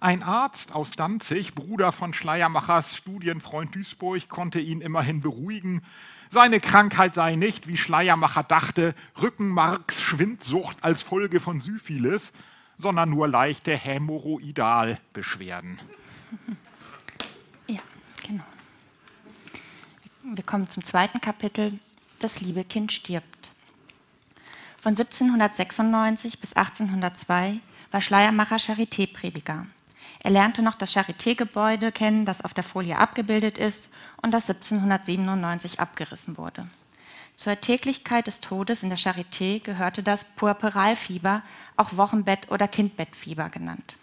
Ein 0.00 0.24
Arzt 0.24 0.74
aus 0.74 0.90
Danzig, 0.90 1.54
Bruder 1.54 1.92
von 1.92 2.12
Schleiermachers 2.14 2.96
Studienfreund 2.96 3.76
Duisburg, 3.76 4.28
konnte 4.28 4.58
ihn 4.58 4.80
immerhin 4.80 5.20
beruhigen. 5.20 5.82
Seine 6.30 6.60
Krankheit 6.60 7.14
sei 7.14 7.36
nicht, 7.36 7.68
wie 7.68 7.76
Schleiermacher 7.76 8.42
dachte, 8.42 8.94
Rückenmarksschwindsucht 9.20 10.82
als 10.84 11.02
Folge 11.02 11.40
von 11.40 11.60
Syphilis, 11.60 12.32
sondern 12.78 13.10
nur 13.10 13.28
leichte 13.28 13.76
Hämorrhoidalbeschwerden. 13.76 15.78
Ja, 17.70 17.80
genau. 18.26 18.44
Wir 20.22 20.42
kommen 20.42 20.70
zum 20.70 20.82
zweiten 20.82 21.20
Kapitel. 21.20 21.78
Das 22.18 22.40
liebe 22.40 22.64
Kind 22.64 22.92
stirbt. 22.92 23.50
Von 24.80 24.92
1796 24.92 26.38
bis 26.38 26.54
1802 26.54 27.58
war 27.90 28.00
Schleiermacher 28.00 28.56
Charité-Prediger. 28.56 29.66
Er 30.20 30.30
lernte 30.30 30.62
noch 30.62 30.74
das 30.74 30.94
Charité-Gebäude 30.94 31.92
kennen, 31.92 32.24
das 32.24 32.42
auf 32.42 32.54
der 32.54 32.64
Folie 32.64 32.98
abgebildet 32.98 33.56
ist 33.56 33.88
und 34.20 34.32
das 34.32 34.50
1797 34.50 35.78
abgerissen 35.80 36.36
wurde. 36.36 36.66
Zur 37.36 37.60
Täglichkeit 37.60 38.26
des 38.26 38.40
Todes 38.40 38.82
in 38.82 38.88
der 38.88 38.98
Charité 38.98 39.62
gehörte 39.62 40.02
das 40.02 40.24
Puerperalfieber, 40.24 41.42
auch 41.76 41.92
Wochenbett- 41.92 42.50
oder 42.50 42.66
Kindbettfieber 42.66 43.48
genannt. 43.48 43.96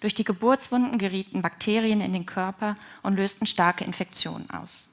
Durch 0.00 0.14
die 0.14 0.24
Geburtswunden 0.24 0.96
gerieten 0.96 1.42
Bakterien 1.42 2.00
in 2.00 2.14
den 2.14 2.24
Körper 2.24 2.76
und 3.02 3.16
lösten 3.16 3.44
starke 3.44 3.84
Infektionen 3.84 4.48
aus. 4.48 4.88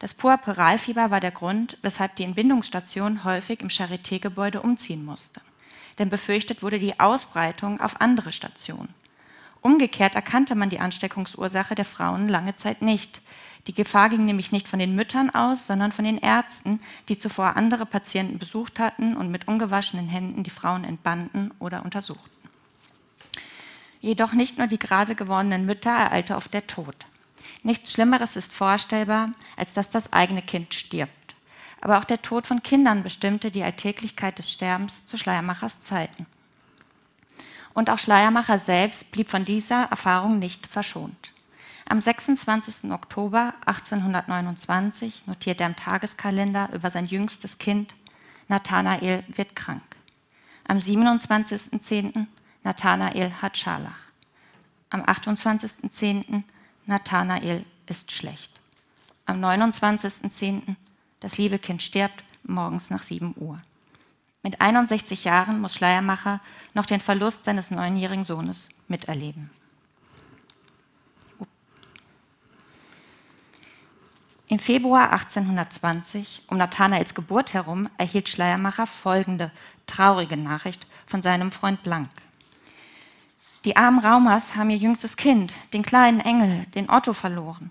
Das 0.00 0.12
Puerperalfieber 0.12 1.10
war 1.10 1.20
der 1.20 1.30
Grund, 1.30 1.78
weshalb 1.80 2.16
die 2.16 2.24
Entbindungsstation 2.24 3.24
häufig 3.24 3.62
im 3.62 3.68
Charité-Gebäude 3.68 4.60
umziehen 4.60 5.02
musste. 5.02 5.40
Denn 5.98 6.10
befürchtet 6.10 6.62
wurde 6.62 6.78
die 6.78 7.00
Ausbreitung 7.00 7.80
auf 7.80 8.02
andere 8.02 8.32
Stationen. 8.32 8.92
Umgekehrt 9.66 10.14
erkannte 10.14 10.56
man 10.56 10.68
die 10.68 10.78
Ansteckungsursache 10.78 11.74
der 11.74 11.86
Frauen 11.86 12.28
lange 12.28 12.54
Zeit 12.54 12.82
nicht. 12.82 13.22
Die 13.66 13.72
Gefahr 13.72 14.10
ging 14.10 14.26
nämlich 14.26 14.52
nicht 14.52 14.68
von 14.68 14.78
den 14.78 14.94
Müttern 14.94 15.30
aus, 15.30 15.66
sondern 15.66 15.90
von 15.90 16.04
den 16.04 16.18
Ärzten, 16.18 16.82
die 17.08 17.16
zuvor 17.16 17.56
andere 17.56 17.86
Patienten 17.86 18.38
besucht 18.38 18.78
hatten 18.78 19.16
und 19.16 19.30
mit 19.30 19.48
ungewaschenen 19.48 20.06
Händen 20.06 20.42
die 20.42 20.50
Frauen 20.50 20.84
entbanden 20.84 21.50
oder 21.60 21.82
untersuchten. 21.82 22.28
Jedoch 24.02 24.34
nicht 24.34 24.58
nur 24.58 24.66
die 24.66 24.78
gerade 24.78 25.14
gewordenen 25.14 25.64
Mütter 25.64 25.92
ereilte 25.92 26.36
oft 26.36 26.52
der 26.52 26.66
Tod. 26.66 26.94
Nichts 27.62 27.90
Schlimmeres 27.90 28.36
ist 28.36 28.52
vorstellbar, 28.52 29.32
als 29.56 29.72
dass 29.72 29.88
das 29.88 30.12
eigene 30.12 30.42
Kind 30.42 30.74
stirbt. 30.74 31.36
Aber 31.80 31.96
auch 31.96 32.04
der 32.04 32.20
Tod 32.20 32.46
von 32.46 32.62
Kindern 32.62 33.02
bestimmte 33.02 33.50
die 33.50 33.62
Alltäglichkeit 33.62 34.38
des 34.38 34.52
Sterbens 34.52 35.06
zu 35.06 35.16
Schleiermachers 35.16 35.80
Zeiten. 35.80 36.26
Und 37.74 37.90
auch 37.90 37.98
Schleiermacher 37.98 38.58
selbst 38.58 39.10
blieb 39.10 39.28
von 39.28 39.44
dieser 39.44 39.84
Erfahrung 39.84 40.38
nicht 40.38 40.66
verschont. 40.66 41.32
Am 41.86 42.00
26. 42.00 42.90
Oktober 42.90 43.52
1829 43.66 45.26
notiert 45.26 45.60
er 45.60 45.66
im 45.66 45.76
Tageskalender 45.76 46.70
über 46.72 46.90
sein 46.90 47.06
jüngstes 47.06 47.58
Kind, 47.58 47.94
Nathanael 48.48 49.24
wird 49.28 49.54
krank. 49.56 49.82
Am 50.66 50.78
27.10. 50.78 52.26
Nathanael 52.62 53.32
hat 53.42 53.58
Scharlach. 53.58 53.98
Am 54.90 55.02
28.10. 55.02 56.42
Nathanael 56.86 57.64
ist 57.86 58.12
schlecht. 58.12 58.60
Am 59.26 59.42
29.10. 59.42 60.76
das 61.20 61.38
liebe 61.38 61.58
Kind 61.58 61.82
stirbt 61.82 62.24
morgens 62.44 62.90
nach 62.90 63.02
7 63.02 63.34
Uhr. 63.36 63.60
Mit 64.44 64.60
61 64.60 65.24
Jahren 65.24 65.58
muss 65.62 65.74
Schleiermacher 65.74 66.38
noch 66.74 66.84
den 66.84 67.00
Verlust 67.00 67.44
seines 67.44 67.70
neunjährigen 67.70 68.26
Sohnes 68.26 68.68
miterleben. 68.88 69.50
Im 74.46 74.58
Februar 74.58 75.12
1820, 75.12 76.42
um 76.48 76.58
Nathanaels 76.58 77.14
Geburt 77.14 77.54
herum, 77.54 77.88
erhielt 77.96 78.28
Schleiermacher 78.28 78.86
folgende 78.86 79.50
traurige 79.86 80.36
Nachricht 80.36 80.86
von 81.06 81.22
seinem 81.22 81.50
Freund 81.50 81.82
Blank. 81.82 82.10
Die 83.64 83.78
armen 83.78 84.04
Raumers 84.04 84.56
haben 84.56 84.68
ihr 84.68 84.76
jüngstes 84.76 85.16
Kind, 85.16 85.54
den 85.72 85.82
kleinen 85.82 86.20
Engel, 86.20 86.66
den 86.74 86.90
Otto, 86.90 87.14
verloren. 87.14 87.70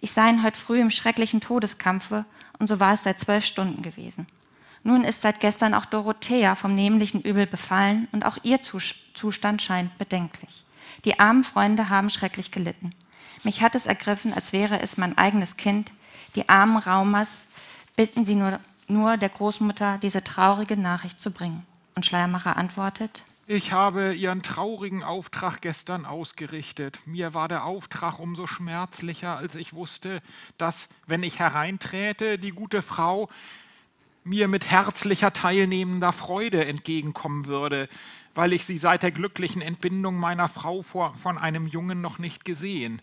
Ich 0.00 0.12
sei 0.12 0.30
ihn 0.30 0.42
heute 0.42 0.58
früh 0.58 0.80
im 0.80 0.88
schrecklichen 0.88 1.42
Todeskampfe 1.42 2.24
und 2.58 2.66
so 2.66 2.80
war 2.80 2.94
es 2.94 3.02
seit 3.02 3.20
zwölf 3.20 3.44
Stunden 3.44 3.82
gewesen. 3.82 4.26
Nun 4.84 5.02
ist 5.02 5.22
seit 5.22 5.40
gestern 5.40 5.72
auch 5.74 5.86
Dorothea 5.86 6.54
vom 6.54 6.74
nämlichen 6.74 7.22
Übel 7.22 7.46
befallen 7.46 8.06
und 8.12 8.24
auch 8.24 8.36
ihr 8.42 8.60
Zustand 8.60 9.62
scheint 9.62 9.96
bedenklich. 9.98 10.64
Die 11.06 11.18
armen 11.18 11.42
Freunde 11.42 11.88
haben 11.88 12.10
schrecklich 12.10 12.50
gelitten. 12.50 12.92
Mich 13.44 13.62
hat 13.62 13.74
es 13.74 13.86
ergriffen, 13.86 14.34
als 14.34 14.52
wäre 14.52 14.80
es 14.80 14.98
mein 14.98 15.16
eigenes 15.16 15.56
Kind. 15.56 15.92
Die 16.34 16.48
armen 16.48 16.76
Raumers 16.76 17.46
bitten 17.96 18.24
sie 18.26 18.34
nur, 18.34 18.60
nur 18.86 19.16
der 19.16 19.30
Großmutter, 19.30 19.98
diese 20.02 20.22
traurige 20.22 20.76
Nachricht 20.76 21.18
zu 21.18 21.30
bringen. 21.30 21.66
Und 21.94 22.04
Schleiermacher 22.04 22.56
antwortet, 22.56 23.24
ich 23.46 23.72
habe 23.72 24.14
Ihren 24.14 24.42
traurigen 24.42 25.02
Auftrag 25.02 25.60
gestern 25.60 26.06
ausgerichtet. 26.06 26.98
Mir 27.04 27.34
war 27.34 27.46
der 27.46 27.64
Auftrag 27.64 28.18
umso 28.18 28.46
schmerzlicher, 28.46 29.36
als 29.36 29.54
ich 29.54 29.74
wusste, 29.74 30.22
dass, 30.56 30.88
wenn 31.06 31.22
ich 31.22 31.40
hereinträte, 31.40 32.38
die 32.38 32.52
gute 32.52 32.80
Frau 32.80 33.28
mir 34.24 34.48
mit 34.48 34.70
herzlicher, 34.70 35.32
teilnehmender 35.32 36.12
Freude 36.12 36.64
entgegenkommen 36.64 37.46
würde, 37.46 37.88
weil 38.34 38.52
ich 38.52 38.64
sie 38.64 38.78
seit 38.78 39.02
der 39.02 39.12
glücklichen 39.12 39.62
Entbindung 39.62 40.16
meiner 40.16 40.48
Frau 40.48 40.82
vor, 40.82 41.14
von 41.14 41.38
einem 41.38 41.66
Jungen 41.66 42.00
noch 42.00 42.18
nicht 42.18 42.44
gesehen. 42.44 43.00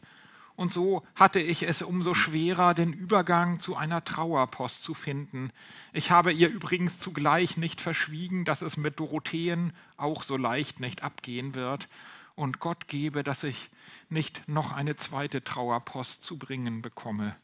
Und 0.56 0.72
so 0.72 1.04
hatte 1.16 1.40
ich 1.40 1.63
es 1.63 1.82
umso 1.82 2.13
schwerer, 2.13 2.74
den 2.74 2.94
Übergang 2.94 3.60
zu 3.60 3.75
einer 3.75 4.04
Trauerpost 4.04 4.84
zu 4.84 4.94
finden. 4.94 5.51
Ich 5.94 6.12
habe 6.12 6.34
ihr 6.34 6.50
übrigens 6.50 7.00
zugleich 7.00 7.58
nicht 7.58 7.82
verschwiegen, 7.82 8.46
dass 8.46 8.62
es 8.62 8.78
mit 8.78 9.00
Dorotheen 9.00 9.74
auch 9.98 10.24
so 10.24 10.38
leicht 10.38 10.80
nicht 10.80 11.04
abgehen 11.04 11.56
wird. 11.56 11.88
Und 12.36 12.60
Gott 12.60 12.88
gebe, 12.88 13.24
dass 13.24 13.44
ich 13.44 13.70
nicht 14.10 14.48
noch 14.48 14.72
eine 14.72 14.96
zweite 14.96 15.44
Trauerpost 15.44 16.24
zu 16.24 16.38
bringen 16.38 16.82
bekomme. 16.82 17.36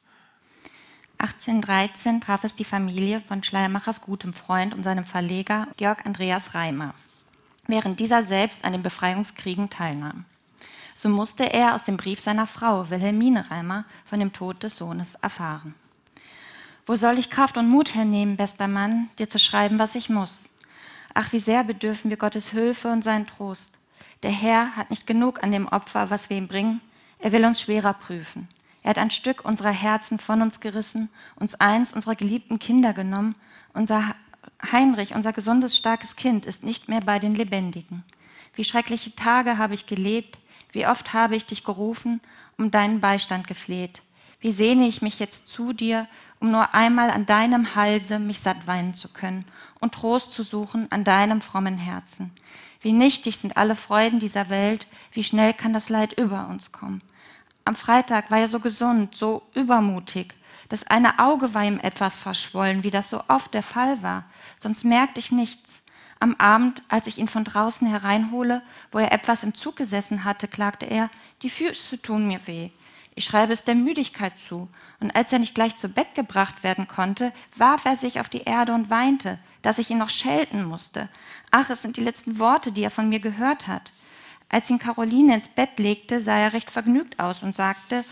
1813 1.19 2.21
traf 2.21 2.43
es 2.43 2.53
die 2.53 2.63
Familie 2.63 3.21
von 3.27 3.41
Schleiermachers 3.41 4.01
gutem 4.01 4.33
Freund 4.33 4.75
und 4.75 4.83
seinem 4.83 5.05
Verleger 5.05 5.67
Georg 5.75 6.05
Andreas 6.05 6.53
Reimer, 6.53 6.93
während 7.67 7.99
dieser 7.99 8.21
selbst 8.21 8.63
an 8.63 8.73
den 8.73 8.83
Befreiungskriegen 8.83 9.69
teilnahm. 9.69 10.25
So 10.95 11.09
musste 11.09 11.51
er 11.51 11.73
aus 11.73 11.85
dem 11.85 11.97
Brief 11.97 12.19
seiner 12.19 12.45
Frau 12.45 12.89
Wilhelmine 12.89 13.49
Reimer 13.49 13.85
von 14.05 14.19
dem 14.19 14.31
Tod 14.31 14.61
des 14.61 14.77
Sohnes 14.77 15.15
erfahren. 15.15 15.73
Wo 16.85 16.95
soll 16.95 17.17
ich 17.17 17.29
Kraft 17.29 17.57
und 17.57 17.67
Mut 17.67 17.95
hernehmen, 17.95 18.37
bester 18.37 18.67
Mann, 18.67 19.09
dir 19.19 19.29
zu 19.29 19.39
schreiben, 19.39 19.79
was 19.79 19.95
ich 19.95 20.09
muss? 20.09 20.51
Ach, 21.13 21.33
wie 21.33 21.39
sehr 21.39 21.63
bedürfen 21.63 22.09
wir 22.09 22.17
Gottes 22.17 22.49
Hilfe 22.49 22.91
und 22.91 23.03
seinen 23.03 23.27
Trost. 23.27 23.71
Der 24.23 24.31
Herr 24.31 24.75
hat 24.75 24.89
nicht 24.91 25.07
genug 25.07 25.43
an 25.43 25.51
dem 25.51 25.67
Opfer, 25.67 26.09
was 26.11 26.29
wir 26.29 26.37
ihm 26.37 26.47
bringen. 26.47 26.79
Er 27.19 27.31
will 27.31 27.43
uns 27.43 27.61
schwerer 27.61 27.93
prüfen. 27.93 28.47
Er 28.87 28.91
hat 28.91 28.99
ein 28.99 29.11
Stück 29.11 29.43
unserer 29.43 29.73
Herzen 29.73 30.17
von 30.17 30.41
uns 30.41 30.61
gerissen, 30.61 31.09
uns 31.35 31.55
eins 31.55 31.91
unserer 31.91 32.15
geliebten 32.15 32.57
Kinder 32.57 32.93
genommen. 32.93 33.35
Unser 33.73 34.15
Heinrich, 34.71 35.13
unser 35.13 35.33
gesundes, 35.33 35.75
starkes 35.75 36.15
Kind, 36.15 36.45
ist 36.45 36.63
nicht 36.63 36.87
mehr 36.87 37.01
bei 37.01 37.19
den 37.19 37.35
Lebendigen. 37.35 38.05
Wie 38.53 38.63
schreckliche 38.63 39.13
Tage 39.13 39.57
habe 39.57 39.73
ich 39.73 39.87
gelebt, 39.87 40.39
wie 40.71 40.87
oft 40.87 41.11
habe 41.11 41.35
ich 41.35 41.45
dich 41.45 41.65
gerufen, 41.65 42.21
um 42.57 42.71
deinen 42.71 43.01
Beistand 43.01 43.45
gefleht. 43.45 44.01
Wie 44.39 44.53
sehne 44.53 44.87
ich 44.87 45.01
mich 45.01 45.19
jetzt 45.19 45.49
zu 45.49 45.73
dir, 45.73 46.07
um 46.39 46.51
nur 46.51 46.73
einmal 46.73 47.09
an 47.09 47.25
deinem 47.25 47.75
Halse 47.75 48.19
mich 48.19 48.39
satt 48.39 48.67
weinen 48.67 48.93
zu 48.93 49.09
können 49.09 49.43
und 49.81 49.95
Trost 49.95 50.31
zu 50.31 50.43
suchen 50.43 50.89
an 50.93 51.03
deinem 51.03 51.41
frommen 51.41 51.77
Herzen. 51.77 52.31
Wie 52.79 52.93
nichtig 52.93 53.35
sind 53.35 53.57
alle 53.57 53.75
Freuden 53.75 54.19
dieser 54.19 54.49
Welt, 54.49 54.87
wie 55.11 55.25
schnell 55.25 55.53
kann 55.53 55.73
das 55.73 55.89
Leid 55.89 56.13
über 56.13 56.47
uns 56.47 56.71
kommen. 56.71 57.01
Am 57.67 57.75
Freitag 57.75 58.31
war 58.31 58.39
er 58.39 58.47
so 58.47 58.61
gesund, 58.61 59.13
so 59.13 59.43
übermutig. 59.53 60.33
Das 60.69 60.87
eine 60.87 61.19
Auge 61.19 61.53
war 61.53 61.65
ihm 61.65 61.81
etwas 61.81 62.17
verschwollen, 62.17 62.83
wie 62.85 62.91
das 62.91 63.09
so 63.09 63.21
oft 63.27 63.53
der 63.53 63.61
Fall 63.61 64.01
war, 64.01 64.23
sonst 64.57 64.85
merkte 64.85 65.19
ich 65.19 65.33
nichts. 65.33 65.81
Am 66.21 66.35
Abend, 66.35 66.81
als 66.87 67.07
ich 67.07 67.17
ihn 67.17 67.27
von 67.27 67.43
draußen 67.43 67.85
hereinhole, 67.85 68.61
wo 68.89 68.99
er 68.99 69.11
etwas 69.11 69.43
im 69.43 69.53
Zug 69.53 69.75
gesessen 69.75 70.23
hatte, 70.23 70.47
klagte 70.47 70.85
er, 70.85 71.09
die 71.41 71.49
Füße 71.49 72.01
tun 72.01 72.25
mir 72.25 72.47
weh. 72.47 72.69
Ich 73.15 73.25
schreibe 73.25 73.51
es 73.51 73.65
der 73.65 73.75
Müdigkeit 73.75 74.39
zu. 74.39 74.69
Und 75.01 75.13
als 75.13 75.33
er 75.33 75.39
nicht 75.39 75.53
gleich 75.53 75.75
zu 75.75 75.89
Bett 75.89 76.15
gebracht 76.15 76.63
werden 76.63 76.87
konnte, 76.87 77.33
warf 77.57 77.83
er 77.83 77.97
sich 77.97 78.21
auf 78.21 78.29
die 78.29 78.43
Erde 78.43 78.73
und 78.73 78.89
weinte, 78.89 79.39
dass 79.61 79.77
ich 79.77 79.89
ihn 79.89 79.97
noch 79.97 80.09
schelten 80.09 80.63
musste. 80.63 81.09
Ach, 81.51 81.69
es 81.69 81.81
sind 81.81 81.97
die 81.97 82.03
letzten 82.03 82.39
Worte, 82.39 82.71
die 82.71 82.83
er 82.83 82.91
von 82.91 83.09
mir 83.09 83.19
gehört 83.19 83.67
hat. 83.67 83.91
Als 84.49 84.69
ihn 84.69 84.79
Caroline 84.79 85.35
ins 85.35 85.47
Bett 85.47 85.77
legte, 85.77 86.19
sah 86.21 86.37
er 86.37 86.53
recht 86.53 86.71
vergnügt 86.71 87.19
aus 87.19 87.43
und 87.43 87.55
sagte, 87.55 88.03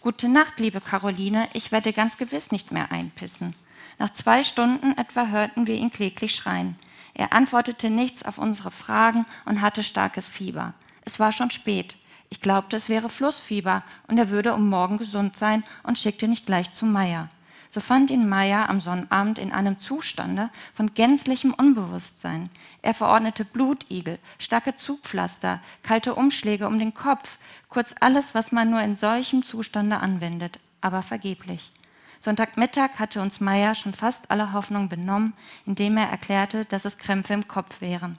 Gute 0.00 0.28
Nacht, 0.28 0.60
liebe 0.60 0.82
Caroline, 0.82 1.48
ich 1.54 1.72
werde 1.72 1.94
ganz 1.94 2.18
gewiss 2.18 2.52
nicht 2.52 2.72
mehr 2.72 2.92
einpissen. 2.92 3.54
Nach 3.98 4.10
zwei 4.10 4.44
Stunden 4.44 4.98
etwa 4.98 5.28
hörten 5.28 5.66
wir 5.66 5.76
ihn 5.76 5.90
kläglich 5.90 6.34
schreien. 6.34 6.76
Er 7.14 7.32
antwortete 7.32 7.88
nichts 7.88 8.22
auf 8.22 8.36
unsere 8.36 8.70
Fragen 8.70 9.24
und 9.46 9.62
hatte 9.62 9.82
starkes 9.82 10.28
Fieber. 10.28 10.74
Es 11.06 11.20
war 11.20 11.32
schon 11.32 11.50
spät. 11.50 11.96
Ich 12.28 12.40
glaubte, 12.40 12.76
es 12.76 12.88
wäre 12.88 13.08
Flussfieber 13.08 13.82
und 14.08 14.18
er 14.18 14.28
würde 14.28 14.52
um 14.52 14.68
morgen 14.68 14.98
gesund 14.98 15.36
sein 15.36 15.62
und 15.84 15.98
schickte 15.98 16.28
nicht 16.28 16.44
gleich 16.44 16.72
zu 16.72 16.84
Meier. 16.84 17.30
So 17.74 17.80
fand 17.80 18.12
ihn 18.12 18.28
Meier 18.28 18.68
am 18.70 18.80
Sonnabend 18.80 19.40
in 19.40 19.50
einem 19.50 19.80
Zustande 19.80 20.50
von 20.74 20.94
gänzlichem 20.94 21.52
Unbewusstsein. 21.52 22.48
Er 22.82 22.94
verordnete 22.94 23.44
Blutigel, 23.44 24.20
starke 24.38 24.76
Zugpflaster, 24.76 25.58
kalte 25.82 26.14
Umschläge 26.14 26.68
um 26.68 26.78
den 26.78 26.94
Kopf, 26.94 27.36
kurz 27.68 27.92
alles, 27.98 28.32
was 28.32 28.52
man 28.52 28.70
nur 28.70 28.80
in 28.80 28.96
solchem 28.96 29.42
Zustande 29.42 29.98
anwendet, 29.98 30.60
aber 30.82 31.02
vergeblich. 31.02 31.72
Sonntagmittag 32.20 33.00
hatte 33.00 33.20
uns 33.20 33.40
Meier 33.40 33.74
schon 33.74 33.92
fast 33.92 34.30
alle 34.30 34.52
Hoffnung 34.52 34.88
benommen, 34.88 35.32
indem 35.66 35.96
er 35.96 36.08
erklärte, 36.08 36.66
dass 36.66 36.84
es 36.84 36.96
Krämpfe 36.96 37.34
im 37.34 37.48
Kopf 37.48 37.80
wären. 37.80 38.16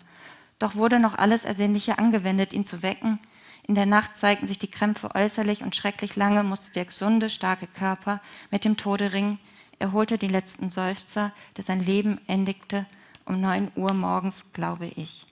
Doch 0.60 0.76
wurde 0.76 1.00
noch 1.00 1.18
alles 1.18 1.46
Ersinnliche 1.46 1.98
angewendet, 1.98 2.52
ihn 2.52 2.66
zu 2.66 2.84
wecken. 2.84 3.20
In 3.68 3.74
der 3.74 3.88
Nacht 3.88 4.16
zeigten 4.16 4.46
sich 4.46 4.60
die 4.60 4.70
Krämpfe 4.70 5.16
äußerlich 5.16 5.64
und 5.64 5.76
schrecklich 5.76 6.16
lange 6.16 6.44
musste 6.44 6.72
der 6.72 6.86
gesunde, 6.86 7.30
starke 7.30 7.66
Körper 7.66 8.22
mit 8.52 8.64
dem 8.64 8.78
Tode 8.78 9.12
ringen. 9.12 9.40
Er 9.80 9.92
holte 9.92 10.20
den 10.20 10.30
letzten 10.30 10.70
Seufzer, 10.70 11.32
der 11.58 11.64
sein 11.64 11.80
Leben 11.80 12.20
endigte, 12.28 12.86
um 13.26 13.42
neun 13.42 13.72
Uhr 13.76 13.94
morgens, 13.94 14.46
glaube 14.54 14.86
ich. 14.86 15.26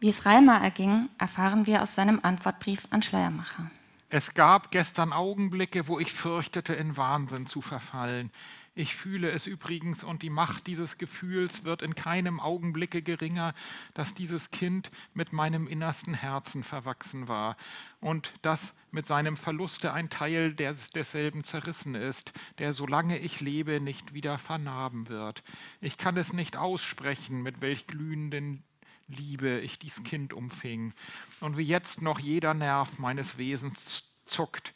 Wie 0.00 0.08
es 0.08 0.24
Reimer 0.24 0.62
erging, 0.62 1.10
erfahren 1.18 1.66
wir 1.66 1.82
aus 1.82 1.94
seinem 1.94 2.20
Antwortbrief 2.22 2.86
an 2.88 3.02
Schleiermacher. 3.02 3.70
Es 4.08 4.32
gab 4.32 4.70
gestern 4.70 5.12
Augenblicke, 5.12 5.88
wo 5.88 5.98
ich 5.98 6.12
fürchtete, 6.12 6.72
in 6.72 6.96
Wahnsinn 6.96 7.46
zu 7.46 7.60
verfallen. 7.60 8.30
Ich 8.78 8.94
fühle 8.94 9.30
es 9.30 9.46
übrigens 9.46 10.04
und 10.04 10.20
die 10.20 10.28
Macht 10.28 10.66
dieses 10.66 10.98
Gefühls 10.98 11.64
wird 11.64 11.80
in 11.80 11.94
keinem 11.94 12.40
Augenblicke 12.40 13.00
geringer, 13.00 13.54
dass 13.94 14.12
dieses 14.12 14.50
Kind 14.50 14.90
mit 15.14 15.32
meinem 15.32 15.66
innersten 15.66 16.12
Herzen 16.12 16.62
verwachsen 16.62 17.26
war 17.26 17.56
und 18.00 18.34
dass 18.42 18.74
mit 18.90 19.06
seinem 19.06 19.38
Verluste 19.38 19.94
ein 19.94 20.10
Teil 20.10 20.52
des, 20.52 20.90
desselben 20.90 21.42
zerrissen 21.42 21.94
ist, 21.94 22.34
der 22.58 22.74
solange 22.74 23.16
ich 23.18 23.40
lebe 23.40 23.80
nicht 23.80 24.12
wieder 24.12 24.36
vernarben 24.36 25.08
wird. 25.08 25.42
Ich 25.80 25.96
kann 25.96 26.18
es 26.18 26.34
nicht 26.34 26.58
aussprechen, 26.58 27.42
mit 27.42 27.62
welch 27.62 27.86
glühenden 27.86 28.62
Liebe 29.08 29.60
ich 29.60 29.78
dies 29.78 30.02
Kind 30.02 30.34
umfing 30.34 30.92
und 31.40 31.56
wie 31.56 31.62
jetzt 31.62 32.02
noch 32.02 32.18
jeder 32.18 32.52
Nerv 32.52 32.98
meines 32.98 33.38
Wesens 33.38 34.04
zuckt 34.26 34.74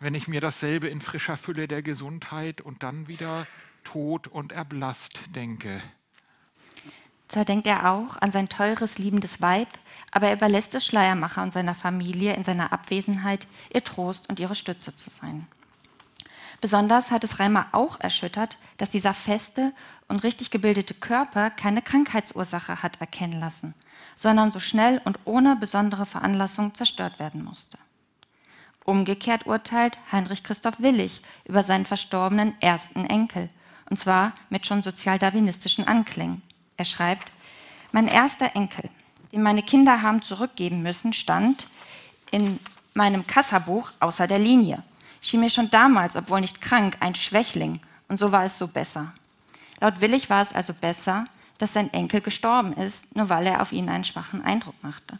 wenn 0.00 0.14
ich 0.14 0.28
mir 0.28 0.40
dasselbe 0.40 0.88
in 0.88 1.00
frischer 1.00 1.36
Fülle 1.36 1.68
der 1.68 1.82
Gesundheit 1.82 2.60
und 2.60 2.82
dann 2.82 3.08
wieder 3.08 3.46
tot 3.84 4.28
und 4.28 4.52
erblasst 4.52 5.18
denke. 5.34 5.82
Zwar 7.28 7.44
denkt 7.44 7.66
er 7.66 7.90
auch 7.90 8.16
an 8.16 8.30
sein 8.30 8.48
teures, 8.48 8.98
liebendes 8.98 9.42
Weib, 9.42 9.68
aber 10.12 10.28
er 10.28 10.34
überlässt 10.34 10.74
es 10.74 10.86
Schleiermacher 10.86 11.42
und 11.42 11.52
seiner 11.52 11.74
Familie 11.74 12.34
in 12.34 12.44
seiner 12.44 12.72
Abwesenheit, 12.72 13.46
ihr 13.72 13.84
Trost 13.84 14.30
und 14.30 14.40
ihre 14.40 14.54
Stütze 14.54 14.94
zu 14.96 15.10
sein. 15.10 15.46
Besonders 16.60 17.10
hat 17.10 17.22
es 17.24 17.38
Reimer 17.38 17.68
auch 17.72 18.00
erschüttert, 18.00 18.56
dass 18.78 18.90
dieser 18.90 19.14
feste 19.14 19.72
und 20.08 20.24
richtig 20.24 20.50
gebildete 20.50 20.94
Körper 20.94 21.50
keine 21.50 21.82
Krankheitsursache 21.82 22.82
hat 22.82 23.00
erkennen 23.00 23.38
lassen, 23.38 23.74
sondern 24.16 24.50
so 24.50 24.58
schnell 24.58 25.00
und 25.04 25.20
ohne 25.24 25.54
besondere 25.56 26.06
Veranlassung 26.06 26.74
zerstört 26.74 27.18
werden 27.18 27.44
musste. 27.44 27.78
Umgekehrt 28.88 29.44
urteilt 29.44 29.98
Heinrich 30.10 30.42
Christoph 30.42 30.80
Willig 30.80 31.20
über 31.44 31.62
seinen 31.62 31.84
verstorbenen 31.84 32.54
ersten 32.62 33.04
Enkel, 33.04 33.50
und 33.90 33.98
zwar 33.98 34.32
mit 34.48 34.66
schon 34.66 34.82
sozialdarwinistischen 34.82 35.86
Anklängen. 35.86 36.40
Er 36.78 36.86
schreibt, 36.86 37.30
mein 37.92 38.08
erster 38.08 38.56
Enkel, 38.56 38.88
den 39.30 39.42
meine 39.42 39.62
Kinder 39.62 40.00
haben 40.00 40.22
zurückgeben 40.22 40.82
müssen, 40.82 41.12
stand 41.12 41.66
in 42.30 42.58
meinem 42.94 43.26
Kassabuch 43.26 43.92
außer 44.00 44.26
der 44.26 44.38
Linie. 44.38 44.82
Schien 45.20 45.40
mir 45.40 45.50
schon 45.50 45.68
damals, 45.68 46.16
obwohl 46.16 46.40
nicht 46.40 46.62
krank, 46.62 46.96
ein 47.00 47.14
Schwächling, 47.14 47.80
und 48.08 48.16
so 48.16 48.32
war 48.32 48.44
es 48.44 48.56
so 48.56 48.68
besser. 48.68 49.12
Laut 49.80 50.00
Willig 50.00 50.30
war 50.30 50.40
es 50.40 50.54
also 50.54 50.72
besser, 50.72 51.26
dass 51.58 51.74
sein 51.74 51.92
Enkel 51.92 52.22
gestorben 52.22 52.72
ist, 52.72 53.14
nur 53.14 53.28
weil 53.28 53.48
er 53.48 53.60
auf 53.60 53.72
ihn 53.72 53.90
einen 53.90 54.04
schwachen 54.04 54.42
Eindruck 54.42 54.82
machte. 54.82 55.18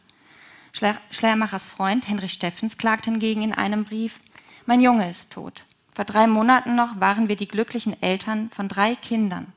Schleiermachers 0.73 1.65
Freund 1.65 2.09
Henry 2.09 2.29
Steffens 2.29 2.79
klagt 2.79 3.07
hingegen 3.07 3.43
in 3.43 3.53
einem 3.53 3.85
Brief, 3.85 4.21
mein 4.67 4.81
Junge 4.81 5.11
ist 5.11 5.31
tot. 5.31 5.65
Vor 5.95 6.05
drei 6.05 6.27
Monaten 6.27 6.77
noch 6.77 7.01
waren 7.01 7.29
wir 7.29 7.37
die 7.37 7.49
glücklichen 7.49 8.01
Eltern 8.03 8.51
von 8.51 8.69
drei 8.69 8.95
Kindern. 8.95 9.53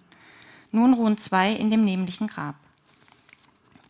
Nun 0.72 0.94
ruhen 0.94 1.18
zwei 1.18 1.52
in 1.52 1.70
dem 1.70 1.84
nämlichen 1.84 2.28
Grab. 2.28 2.56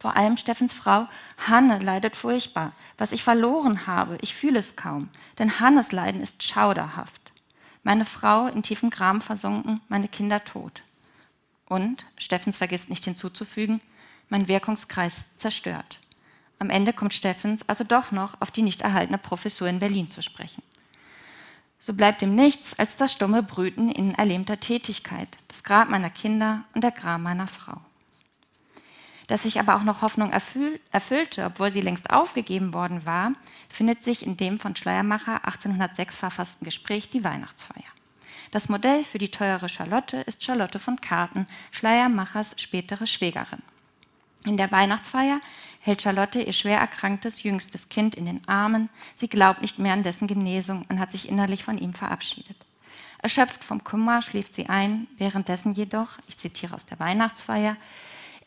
Vor 0.02 0.18
allem 0.18 0.36
Steffens 0.36 0.74
Frau 0.74 1.08
Hanne 1.48 1.78
leidet 1.80 2.18
furchtbar. 2.18 2.74
Was 2.98 3.12
ich 3.12 3.24
verloren 3.24 3.88
habe, 3.88 4.18
ich 4.22 4.36
fühle 4.36 4.60
es 4.60 4.76
kaum, 4.76 5.10
denn 5.38 5.60
Hannes 5.60 5.92
Leiden 5.92 6.22
ist 6.22 6.44
schauderhaft. 6.44 7.32
Meine 7.84 8.04
Frau 8.04 8.48
in 8.48 8.64
tiefen 8.64 8.90
Gram 8.90 9.22
versunken, 9.22 9.80
meine 9.88 10.08
Kinder 10.08 10.44
tot. 10.44 10.82
Und, 11.70 12.06
Steffens 12.18 12.58
vergisst 12.58 12.90
nicht 12.90 13.06
hinzuzufügen, 13.06 13.80
mein 14.28 14.50
Wirkungskreis 14.50 15.28
zerstört. 15.38 16.01
Am 16.62 16.70
Ende 16.70 16.94
kommt 16.94 17.16
Steffens 17.16 17.68
also 17.68 17.84
doch 17.84 18.12
noch 18.12 18.40
auf 18.40 18.52
die 18.52 18.62
nicht 18.62 18.84
erhaltene 18.84 19.18
Professur 19.18 19.68
in 19.68 19.80
Berlin 19.80 20.12
zu 20.12 20.22
sprechen. 20.22 20.62
So 21.80 21.96
bleibt 21.96 22.22
ihm 22.22 22.36
nichts 22.36 22.78
als 22.78 22.96
das 22.96 23.12
stumme 23.12 23.42
Brüten 23.42 23.90
in 23.90 24.14
erlebter 24.14 24.60
Tätigkeit, 24.60 25.28
das 25.48 25.64
Grab 25.64 25.90
meiner 25.90 26.12
Kinder 26.12 26.64
und 26.76 26.84
der 26.84 26.92
Grab 26.92 27.20
meiner 27.20 27.48
Frau. 27.48 27.82
Dass 29.26 29.42
sich 29.42 29.60
aber 29.60 29.76
auch 29.76 29.82
noch 29.82 30.04
Hoffnung 30.04 30.32
erfüll, 30.32 30.80
erfüllte, 30.92 31.46
obwohl 31.46 31.72
sie 31.72 31.82
längst 31.82 32.12
aufgegeben 32.12 32.76
worden 32.76 33.08
war, 33.08 33.32
findet 33.68 34.04
sich 34.04 34.24
in 34.24 34.38
dem 34.38 34.60
von 34.60 34.76
Schleiermacher 34.76 35.44
1806 35.44 36.20
verfassten 36.20 36.64
Gespräch 36.64 37.10
Die 37.10 37.24
Weihnachtsfeier. 37.24 37.90
Das 38.52 38.70
Modell 38.70 39.04
für 39.04 39.18
die 39.18 39.32
teure 39.32 39.68
Charlotte 39.68 40.18
ist 40.18 40.44
Charlotte 40.44 40.78
von 40.78 41.02
Karten, 41.02 41.48
Schleiermachers 41.72 42.54
spätere 42.58 43.08
Schwägerin. 43.08 43.64
In 44.46 44.58
der 44.58 44.72
Weihnachtsfeier 44.72 45.40
hält 45.82 46.02
Charlotte 46.02 46.42
ihr 46.42 46.54
schwer 46.54 46.78
erkranktes 46.78 47.44
jüngstes 47.44 47.90
Kind 47.90 48.16
in 48.16 48.26
den 48.26 48.48
Armen. 48.48 48.90
Sie 49.16 49.28
glaubt 49.28 49.62
nicht 49.62 49.80
mehr 49.80 49.94
an 49.94 50.04
dessen 50.04 50.28
Genesung 50.28 50.86
und 50.90 51.00
hat 51.00 51.12
sich 51.12 51.28
innerlich 51.28 51.64
von 51.64 51.78
ihm 51.78 51.94
verabschiedet. 51.94 52.58
Erschöpft 53.22 53.64
vom 53.64 53.84
Kummer 53.84 54.22
schläft 54.22 54.54
sie 54.54 54.68
ein, 54.68 55.08
währenddessen 55.18 55.74
jedoch, 55.74 56.18
ich 56.28 56.38
zitiere 56.38 56.74
aus 56.74 56.86
der 56.86 57.00
Weihnachtsfeier, 57.00 57.78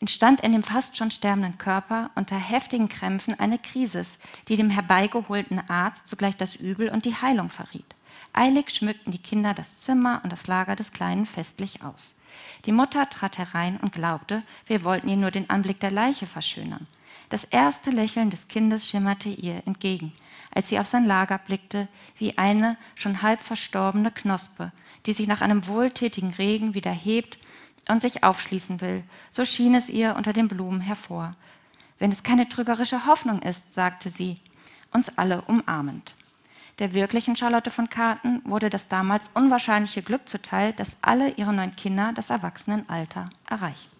entstand 0.01 0.41
in 0.41 0.51
dem 0.51 0.63
fast 0.63 0.97
schon 0.97 1.11
sterbenden 1.11 1.57
Körper 1.57 2.11
unter 2.15 2.35
heftigen 2.35 2.89
Krämpfen 2.89 3.39
eine 3.39 3.57
Krisis, 3.57 4.17
die 4.47 4.57
dem 4.57 4.69
herbeigeholten 4.69 5.61
Arzt 5.69 6.07
zugleich 6.07 6.35
das 6.35 6.55
Übel 6.55 6.89
und 6.89 7.05
die 7.05 7.15
Heilung 7.15 7.49
verriet. 7.49 7.95
Eilig 8.33 8.69
schmückten 8.71 9.13
die 9.13 9.21
Kinder 9.21 9.53
das 9.53 9.79
Zimmer 9.79 10.19
und 10.23 10.33
das 10.33 10.47
Lager 10.47 10.75
des 10.75 10.91
Kleinen 10.91 11.25
festlich 11.25 11.83
aus. 11.83 12.15
Die 12.65 12.73
Mutter 12.73 13.09
trat 13.09 13.37
herein 13.37 13.77
und 13.77 13.93
glaubte, 13.93 14.43
wir 14.67 14.83
wollten 14.83 15.07
ihr 15.07 15.15
nur 15.15 15.31
den 15.31 15.49
Anblick 15.49 15.79
der 15.79 15.91
Leiche 15.91 16.27
verschönern. 16.27 16.83
Das 17.35 17.43
erste 17.43 17.89
Lächeln 17.89 18.29
des 18.29 18.47
Kindes 18.47 18.87
schimmerte 18.87 19.27
ihr 19.27 19.61
entgegen, 19.67 20.13
als 20.53 20.69
sie 20.69 20.79
auf 20.79 20.87
sein 20.87 21.05
Lager 21.05 21.37
blickte, 21.37 21.89
wie 22.17 22.37
eine 22.37 22.77
schon 22.95 23.21
halb 23.21 23.41
verstorbene 23.41 24.09
Knospe, 24.09 24.71
die 25.05 25.11
sich 25.11 25.27
nach 25.27 25.41
einem 25.41 25.67
wohltätigen 25.67 26.29
Regen 26.29 26.75
wieder 26.75 26.93
hebt 26.93 27.37
und 27.89 28.03
sich 28.03 28.23
aufschließen 28.23 28.79
will. 28.79 29.03
So 29.31 29.43
schien 29.43 29.75
es 29.75 29.89
ihr 29.89 30.15
unter 30.15 30.31
den 30.31 30.47
Blumen 30.47 30.79
hervor. 30.79 31.35
Wenn 31.99 32.09
es 32.09 32.23
keine 32.23 32.47
trügerische 32.47 33.05
Hoffnung 33.05 33.41
ist, 33.41 33.73
sagte 33.73 34.09
sie, 34.09 34.37
uns 34.93 35.11
alle 35.17 35.41
umarmend. 35.41 36.15
Der 36.79 36.93
wirklichen 36.93 37.35
Charlotte 37.35 37.69
von 37.69 37.89
Karten 37.89 38.43
wurde 38.45 38.69
das 38.69 38.87
damals 38.87 39.29
unwahrscheinliche 39.33 40.03
Glück 40.03 40.29
zuteil, 40.29 40.71
dass 40.71 40.95
alle 41.01 41.31
ihre 41.31 41.53
neun 41.53 41.75
Kinder 41.75 42.13
das 42.15 42.29
Erwachsenenalter 42.29 43.29
erreichten. 43.45 43.94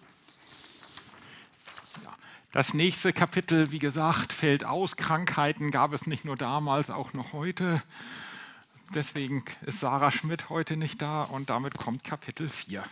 Das 2.56 2.72
nächste 2.72 3.12
Kapitel, 3.12 3.70
wie 3.70 3.78
gesagt, 3.78 4.32
fällt 4.32 4.64
aus. 4.64 4.96
Krankheiten 4.96 5.70
gab 5.70 5.92
es 5.92 6.06
nicht 6.06 6.24
nur 6.24 6.36
damals, 6.36 6.88
auch 6.88 7.12
noch 7.12 7.34
heute. 7.34 7.82
Deswegen 8.94 9.44
ist 9.66 9.80
Sarah 9.80 10.10
Schmidt 10.10 10.48
heute 10.48 10.78
nicht 10.78 11.02
da 11.02 11.24
und 11.24 11.50
damit 11.50 11.76
kommt 11.76 12.02
Kapitel 12.02 12.48
4. 12.48 12.82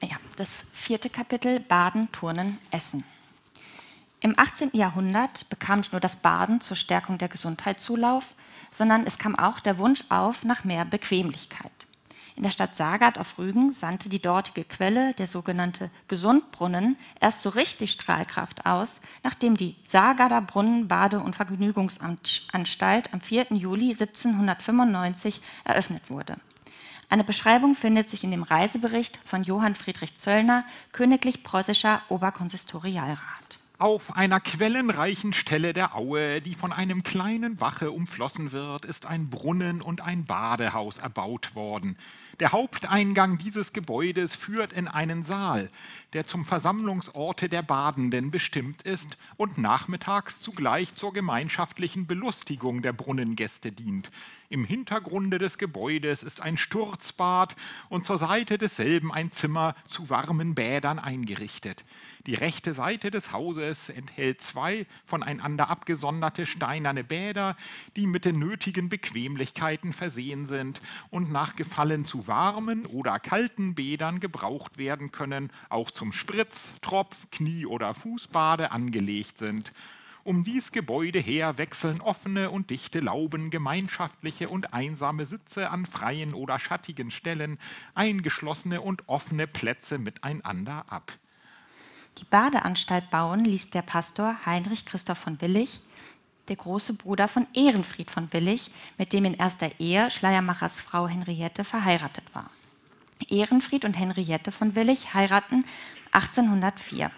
Ja. 0.00 0.16
das 0.36 0.64
vierte 0.72 1.10
Kapitel 1.10 1.60
Baden, 1.60 2.10
Turnen, 2.10 2.56
Essen. 2.70 3.04
Im 4.20 4.32
18. 4.38 4.70
Jahrhundert 4.72 5.46
bekam 5.50 5.80
nicht 5.80 5.92
nur 5.92 6.00
das 6.00 6.16
Baden 6.16 6.62
zur 6.62 6.78
Stärkung 6.78 7.18
der 7.18 7.28
Gesundheit 7.28 7.80
Zulauf, 7.80 8.30
sondern 8.70 9.04
es 9.04 9.18
kam 9.18 9.36
auch 9.36 9.60
der 9.60 9.76
Wunsch 9.76 10.04
auf 10.08 10.44
nach 10.44 10.64
mehr 10.64 10.86
Bequemlichkeit. 10.86 11.87
In 12.38 12.44
der 12.44 12.52
Stadt 12.52 12.76
Sagard 12.76 13.18
auf 13.18 13.36
Rügen 13.36 13.72
sandte 13.72 14.08
die 14.08 14.22
dortige 14.22 14.62
Quelle, 14.62 15.12
der 15.14 15.26
sogenannte 15.26 15.90
Gesundbrunnen, 16.06 16.96
erst 17.20 17.42
so 17.42 17.48
richtig 17.48 17.90
Strahlkraft 17.90 18.64
aus, 18.64 19.00
nachdem 19.24 19.56
die 19.56 19.74
Sagarder 19.82 20.40
Brunnen 20.40 20.86
Bade- 20.86 21.18
und 21.18 21.34
Vergnügungsanstalt 21.34 23.12
am 23.12 23.20
4. 23.20 23.46
Juli 23.54 23.90
1795 23.90 25.40
eröffnet 25.64 26.10
wurde. 26.10 26.36
Eine 27.08 27.24
Beschreibung 27.24 27.74
findet 27.74 28.08
sich 28.08 28.22
in 28.22 28.30
dem 28.30 28.44
Reisebericht 28.44 29.18
von 29.24 29.42
Johann 29.42 29.74
Friedrich 29.74 30.16
Zöllner, 30.16 30.64
königlich 30.92 31.42
preußischer 31.42 32.02
Oberkonsistorialrat. 32.08 33.58
Auf 33.80 34.16
einer 34.16 34.40
quellenreichen 34.40 35.32
Stelle 35.32 35.72
der 35.72 35.94
Aue, 35.94 36.40
die 36.40 36.54
von 36.54 36.72
einem 36.72 37.04
kleinen 37.04 37.54
Bache 37.56 37.92
umflossen 37.92 38.50
wird, 38.50 38.84
ist 38.84 39.06
ein 39.06 39.28
Brunnen 39.30 39.82
und 39.82 40.00
ein 40.00 40.24
Badehaus 40.24 40.98
erbaut 40.98 41.54
worden. 41.54 41.96
Der 42.40 42.52
Haupteingang 42.52 43.36
dieses 43.36 43.72
Gebäudes 43.72 44.36
führt 44.36 44.72
in 44.72 44.86
einen 44.86 45.24
Saal, 45.24 45.70
der 46.12 46.28
zum 46.28 46.44
Versammlungsorte 46.44 47.48
der 47.48 47.62
Badenden 47.62 48.30
bestimmt 48.30 48.82
ist 48.82 49.18
und 49.36 49.58
nachmittags 49.58 50.40
zugleich 50.40 50.94
zur 50.94 51.12
gemeinschaftlichen 51.12 52.06
Belustigung 52.06 52.80
der 52.80 52.92
Brunnengäste 52.92 53.72
dient. 53.72 54.12
Im 54.50 54.64
Hintergrunde 54.64 55.38
des 55.38 55.58
Gebäudes 55.58 56.22
ist 56.22 56.40
ein 56.40 56.56
Sturzbad 56.56 57.54
und 57.90 58.06
zur 58.06 58.16
Seite 58.16 58.56
desselben 58.56 59.12
ein 59.12 59.30
Zimmer 59.30 59.74
zu 59.86 60.08
warmen 60.08 60.54
Bädern 60.54 60.98
eingerichtet. 60.98 61.84
Die 62.26 62.34
rechte 62.34 62.72
Seite 62.72 63.10
des 63.10 63.32
Hauses 63.32 63.90
enthält 63.90 64.40
zwei 64.40 64.86
voneinander 65.04 65.68
abgesonderte 65.68 66.46
steinerne 66.46 67.04
Bäder, 67.04 67.56
die 67.96 68.06
mit 68.06 68.24
den 68.24 68.38
nötigen 68.38 68.88
Bequemlichkeiten 68.88 69.92
versehen 69.92 70.46
sind 70.46 70.80
und 71.10 71.30
nach 71.30 71.54
Gefallen 71.56 72.06
zu 72.06 72.22
warmen 72.28 72.86
oder 72.86 73.18
kalten 73.18 73.74
Bädern 73.74 74.20
gebraucht 74.20 74.78
werden 74.78 75.10
können, 75.10 75.50
auch 75.68 75.90
zum 75.90 76.12
Spritz, 76.12 76.74
Tropf, 76.80 77.30
Knie- 77.30 77.66
oder 77.66 77.94
Fußbade 77.94 78.70
angelegt 78.70 79.38
sind. 79.38 79.72
Um 80.24 80.44
dies 80.44 80.72
Gebäude 80.72 81.18
her 81.18 81.56
wechseln 81.56 82.02
offene 82.02 82.50
und 82.50 82.68
dichte 82.68 83.00
Lauben 83.00 83.48
gemeinschaftliche 83.48 84.50
und 84.50 84.74
einsame 84.74 85.24
Sitze 85.24 85.70
an 85.70 85.86
freien 85.86 86.34
oder 86.34 86.58
schattigen 86.58 87.10
Stellen, 87.10 87.58
eingeschlossene 87.94 88.82
und 88.82 89.08
offene 89.08 89.46
Plätze 89.46 89.96
miteinander 89.96 90.84
ab. 90.90 91.12
Die 92.18 92.24
Badeanstalt 92.24 93.10
bauen 93.10 93.44
ließ 93.44 93.70
der 93.70 93.82
Pastor 93.82 94.36
Heinrich 94.44 94.84
Christoph 94.84 95.18
von 95.18 95.40
Willig, 95.40 95.80
der 96.48 96.56
große 96.56 96.94
Bruder 96.94 97.28
von 97.28 97.46
Ehrenfried 97.54 98.10
von 98.10 98.32
Willig, 98.32 98.70
mit 98.96 99.12
dem 99.12 99.24
in 99.24 99.34
erster 99.34 99.70
Ehe 99.78 100.10
Schleiermachers 100.10 100.80
Frau 100.80 101.06
Henriette 101.08 101.64
verheiratet 101.64 102.24
war. 102.32 102.50
Ehrenfried 103.28 103.84
und 103.84 103.94
Henriette 103.94 104.52
von 104.52 104.74
Willig 104.74 105.14
heiraten 105.14 105.64
1804. 106.12 107.10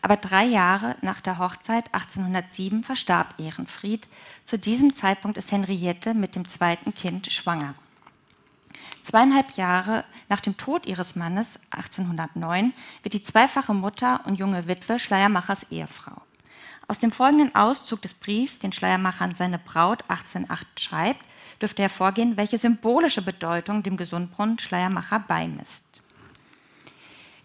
Aber 0.00 0.16
drei 0.16 0.44
Jahre 0.44 0.96
nach 1.00 1.20
der 1.20 1.38
Hochzeit 1.38 1.92
1807 1.92 2.84
verstarb 2.84 3.34
Ehrenfried. 3.38 4.06
Zu 4.44 4.58
diesem 4.58 4.94
Zeitpunkt 4.94 5.38
ist 5.38 5.50
Henriette 5.50 6.14
mit 6.14 6.36
dem 6.36 6.46
zweiten 6.46 6.94
Kind 6.94 7.32
schwanger. 7.32 7.74
Zweieinhalb 9.00 9.56
Jahre 9.56 10.04
nach 10.28 10.40
dem 10.40 10.56
Tod 10.56 10.86
ihres 10.86 11.16
Mannes 11.16 11.58
1809 11.70 12.72
wird 13.02 13.14
die 13.14 13.22
zweifache 13.22 13.74
Mutter 13.74 14.20
und 14.24 14.38
junge 14.38 14.68
Witwe 14.68 14.98
Schleiermachers 14.98 15.66
Ehefrau. 15.70 16.20
Aus 16.90 16.98
dem 16.98 17.12
folgenden 17.12 17.54
Auszug 17.54 18.00
des 18.00 18.14
Briefs, 18.14 18.58
den 18.58 18.72
Schleiermacher 18.72 19.22
an 19.22 19.34
seine 19.34 19.58
Braut 19.58 20.02
1808 20.08 20.80
schreibt, 20.80 21.20
dürfte 21.60 21.82
hervorgehen, 21.82 22.38
welche 22.38 22.56
symbolische 22.56 23.20
Bedeutung 23.20 23.82
dem 23.82 23.98
Gesundbrunnen 23.98 24.58
Schleiermacher 24.58 25.20
beimisst. 25.20 25.84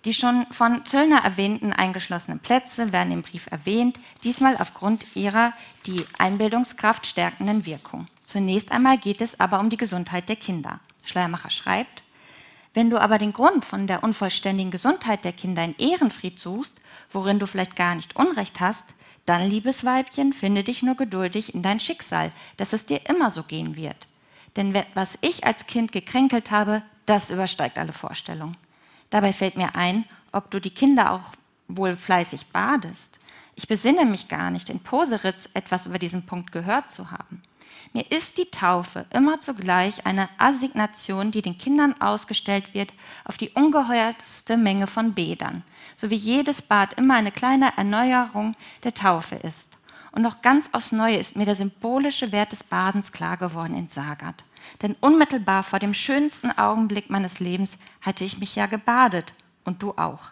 Die 0.06 0.14
schon 0.14 0.46
von 0.52 0.86
Zöllner 0.86 1.24
erwähnten 1.24 1.74
eingeschlossenen 1.74 2.40
Plätze 2.40 2.94
werden 2.94 3.12
im 3.12 3.22
Brief 3.22 3.48
erwähnt, 3.52 4.00
diesmal 4.24 4.56
aufgrund 4.58 5.16
ihrer 5.16 5.52
die 5.86 6.06
Einbildungskraft 6.18 7.06
stärkenden 7.06 7.66
Wirkung. 7.66 8.08
Zunächst 8.24 8.72
einmal 8.72 8.98
geht 8.98 9.20
es 9.20 9.40
aber 9.42 9.60
um 9.60 9.70
die 9.70 9.78
Gesundheit 9.78 10.30
der 10.30 10.38
Kinder. 10.38 10.80
Schleiermacher 11.04 11.50
schreibt, 11.50 12.04
wenn 12.74 12.90
du 12.90 12.98
aber 12.98 13.18
den 13.18 13.34
Grund 13.34 13.66
von 13.66 13.88
der 13.88 14.04
unvollständigen 14.04 14.72
Gesundheit 14.72 15.26
der 15.26 15.34
Kinder 15.34 15.64
in 15.64 15.76
Ehrenfried 15.78 16.40
suchst, 16.40 16.76
worin 17.12 17.40
du 17.40 17.46
vielleicht 17.46 17.76
gar 17.76 17.96
nicht 17.96 18.16
Unrecht 18.16 18.60
hast, 18.62 18.86
dann, 19.26 19.50
liebes 19.50 19.86
Weibchen, 19.86 20.34
finde 20.34 20.64
dich 20.64 20.84
nur 20.84 20.96
geduldig 20.96 21.54
in 21.54 21.62
dein 21.62 21.80
Schicksal, 21.80 22.32
dass 22.58 22.74
es 22.74 22.86
dir 22.86 23.10
immer 23.10 23.32
so 23.32 23.44
gehen 23.44 23.76
wird. 23.76 24.08
Denn 24.56 24.76
was 24.94 25.18
ich 25.22 25.46
als 25.46 25.66
Kind 25.66 25.92
gekränkelt 25.92 26.52
habe, 26.52 26.84
das 27.06 27.30
übersteigt 27.30 27.78
alle 27.78 27.94
Vorstellungen. 27.94 28.58
Dabei 29.10 29.34
fällt 29.34 29.58
mir 29.58 29.76
ein, 29.76 30.06
ob 30.32 30.52
du 30.52 30.60
die 30.60 30.70
Kinder 30.70 31.12
auch 31.12 31.34
wohl 31.68 31.96
fleißig 31.96 32.48
badest. 32.48 33.20
Ich 33.56 33.68
besinne 33.68 34.06
mich 34.06 34.28
gar 34.28 34.52
nicht, 34.52 34.70
in 34.70 34.80
Poseritz 34.80 35.50
etwas 35.54 35.86
über 35.86 36.00
diesen 36.00 36.26
Punkt 36.26 36.52
gehört 36.52 36.92
zu 36.92 37.12
haben. 37.12 37.42
Mir 37.94 38.10
ist 38.12 38.38
die 38.38 38.50
Taufe 38.50 39.06
immer 39.12 39.40
zugleich 39.40 40.06
eine 40.06 40.30
Assignation, 40.38 41.32
die 41.32 41.42
den 41.42 41.58
Kindern 41.58 42.00
ausgestellt 42.02 42.74
wird 42.74 42.94
auf 43.24 43.38
die 43.38 43.52
ungeheuerste 43.52 44.58
Menge 44.58 44.88
von 44.88 45.14
Bädern, 45.14 45.64
so 45.96 46.10
wie 46.10 46.16
jedes 46.16 46.62
Bad 46.62 46.94
immer 46.94 47.16
eine 47.16 47.32
kleine 47.32 47.78
Erneuerung 47.78 48.56
der 48.84 48.94
Taufe 48.94 49.36
ist. 49.36 49.78
Und 50.12 50.22
noch 50.22 50.42
ganz 50.42 50.70
aufs 50.74 50.92
Neue 50.92 51.18
ist 51.18 51.36
mir 51.36 51.46
der 51.46 51.56
symbolische 51.56 52.32
Wert 52.32 52.52
des 52.52 52.64
Badens 52.64 53.12
klar 53.12 53.38
geworden 53.38 53.76
in 53.76 53.88
Sagat. 53.88 54.44
Denn 54.82 54.96
unmittelbar 55.02 55.64
vor 55.64 55.80
dem 55.80 55.94
schönsten 55.94 56.52
Augenblick 56.52 57.10
meines 57.10 57.40
Lebens 57.40 57.78
hatte 58.02 58.24
ich 58.24 58.38
mich 58.38 58.56
ja 58.56 58.68
gebadet 58.68 59.34
und 59.66 59.82
du 59.82 59.92
auch. 59.98 60.32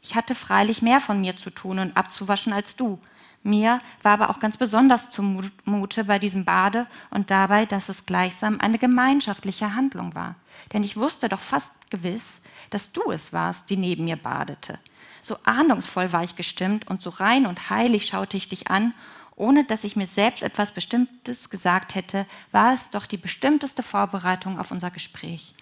Ich 0.00 0.14
hatte 0.14 0.34
freilich 0.36 0.82
mehr 0.82 1.00
von 1.00 1.20
mir 1.20 1.36
zu 1.36 1.50
tun 1.50 1.80
und 1.80 1.96
abzuwaschen 1.96 2.52
als 2.52 2.76
du, 2.76 3.00
mir 3.42 3.80
war 4.02 4.12
aber 4.12 4.30
auch 4.30 4.40
ganz 4.40 4.56
besonders 4.56 5.10
zumute 5.10 6.04
bei 6.04 6.18
diesem 6.18 6.44
Bade 6.44 6.86
und 7.10 7.30
dabei, 7.30 7.64
dass 7.66 7.88
es 7.88 8.06
gleichsam 8.06 8.60
eine 8.60 8.78
gemeinschaftliche 8.78 9.74
Handlung 9.74 10.14
war. 10.14 10.34
Denn 10.72 10.82
ich 10.82 10.96
wusste 10.96 11.28
doch 11.28 11.40
fast 11.40 11.72
gewiss, 11.90 12.40
dass 12.70 12.92
du 12.92 13.10
es 13.10 13.32
warst, 13.32 13.70
die 13.70 13.76
neben 13.76 14.04
mir 14.04 14.16
badete. 14.16 14.78
So 15.22 15.38
ahnungsvoll 15.44 16.12
war 16.12 16.24
ich 16.24 16.36
gestimmt 16.36 16.88
und 16.88 17.02
so 17.02 17.10
rein 17.10 17.46
und 17.46 17.70
heilig 17.70 18.06
schaute 18.06 18.36
ich 18.36 18.48
dich 18.48 18.70
an, 18.70 18.94
ohne 19.36 19.64
dass 19.64 19.84
ich 19.84 19.96
mir 19.96 20.06
selbst 20.06 20.42
etwas 20.42 20.72
Bestimmtes 20.72 21.50
gesagt 21.50 21.94
hätte, 21.94 22.26
war 22.52 22.72
es 22.72 22.90
doch 22.90 23.06
die 23.06 23.16
bestimmteste 23.18 23.82
Vorbereitung 23.82 24.58
auf 24.58 24.70
unser 24.70 24.90
Gespräch. 24.90 25.54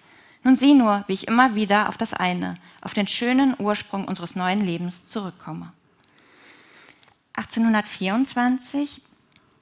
Nun 0.43 0.55
sieh 0.55 0.75
nur, 0.75 1.03
wie 1.07 1.13
ich 1.13 1.27
immer 1.27 1.55
wieder 1.55 1.89
auf 1.89 1.97
das 1.97 2.13
eine, 2.13 2.57
auf 2.81 2.93
den 2.93 3.07
schönen 3.07 3.55
Ursprung 3.57 4.05
unseres 4.05 4.35
neuen 4.35 4.61
Lebens 4.61 5.07
zurückkomme. 5.07 5.73
1824, 7.37 9.01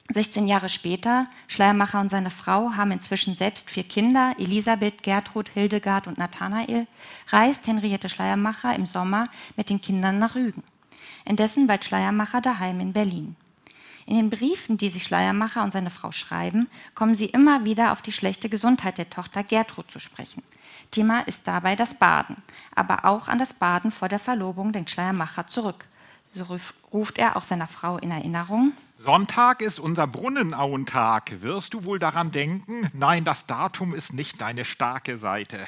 16 0.08 0.46
Jahre 0.46 0.68
später, 0.68 1.26
Schleiermacher 1.48 2.00
und 2.00 2.08
seine 2.08 2.30
Frau 2.30 2.72
haben 2.76 2.92
inzwischen 2.92 3.34
selbst 3.34 3.68
vier 3.68 3.82
Kinder, 3.82 4.34
Elisabeth, 4.38 5.02
Gertrud, 5.02 5.48
Hildegard 5.48 6.06
und 6.06 6.16
Nathanael, 6.16 6.86
reist 7.30 7.66
Henriette 7.66 8.08
Schleiermacher 8.08 8.76
im 8.76 8.86
Sommer 8.86 9.28
mit 9.56 9.70
den 9.70 9.80
Kindern 9.80 10.20
nach 10.20 10.36
Rügen. 10.36 10.62
Indessen 11.24 11.66
weilt 11.66 11.84
Schleiermacher 11.84 12.40
daheim 12.40 12.78
in 12.78 12.92
Berlin. 12.92 13.34
In 14.06 14.16
den 14.16 14.30
Briefen, 14.30 14.76
die 14.76 14.90
sich 14.90 15.02
Schleiermacher 15.02 15.64
und 15.64 15.72
seine 15.72 15.90
Frau 15.90 16.12
schreiben, 16.12 16.68
kommen 16.94 17.16
sie 17.16 17.26
immer 17.26 17.64
wieder 17.64 17.90
auf 17.90 18.02
die 18.02 18.12
schlechte 18.12 18.48
Gesundheit 18.48 18.98
der 18.98 19.10
Tochter 19.10 19.42
Gertrud 19.42 19.90
zu 19.90 19.98
sprechen. 19.98 20.44
Thema 20.92 21.20
ist 21.20 21.48
dabei 21.48 21.74
das 21.74 21.94
Baden, 21.94 22.36
aber 22.74 23.04
auch 23.04 23.26
an 23.26 23.40
das 23.40 23.54
Baden 23.54 23.90
vor 23.90 24.08
der 24.08 24.20
Verlobung 24.20 24.72
denkt 24.72 24.90
Schleiermacher 24.90 25.48
zurück. 25.48 25.86
So 26.34 26.58
ruft 26.92 27.18
er 27.18 27.36
auch 27.36 27.44
seiner 27.44 27.68
Frau 27.68 27.96
in 27.98 28.10
Erinnerung. 28.10 28.72
Sonntag 28.98 29.60
ist 29.60 29.78
unser 29.78 30.08
Brunnenauentag. 30.08 31.42
Wirst 31.42 31.74
du 31.74 31.84
wohl 31.84 32.00
daran 32.00 32.32
denken? 32.32 32.88
Nein, 32.92 33.22
das 33.24 33.46
Datum 33.46 33.94
ist 33.94 34.12
nicht 34.12 34.40
deine 34.40 34.64
starke 34.64 35.16
Seite. 35.18 35.66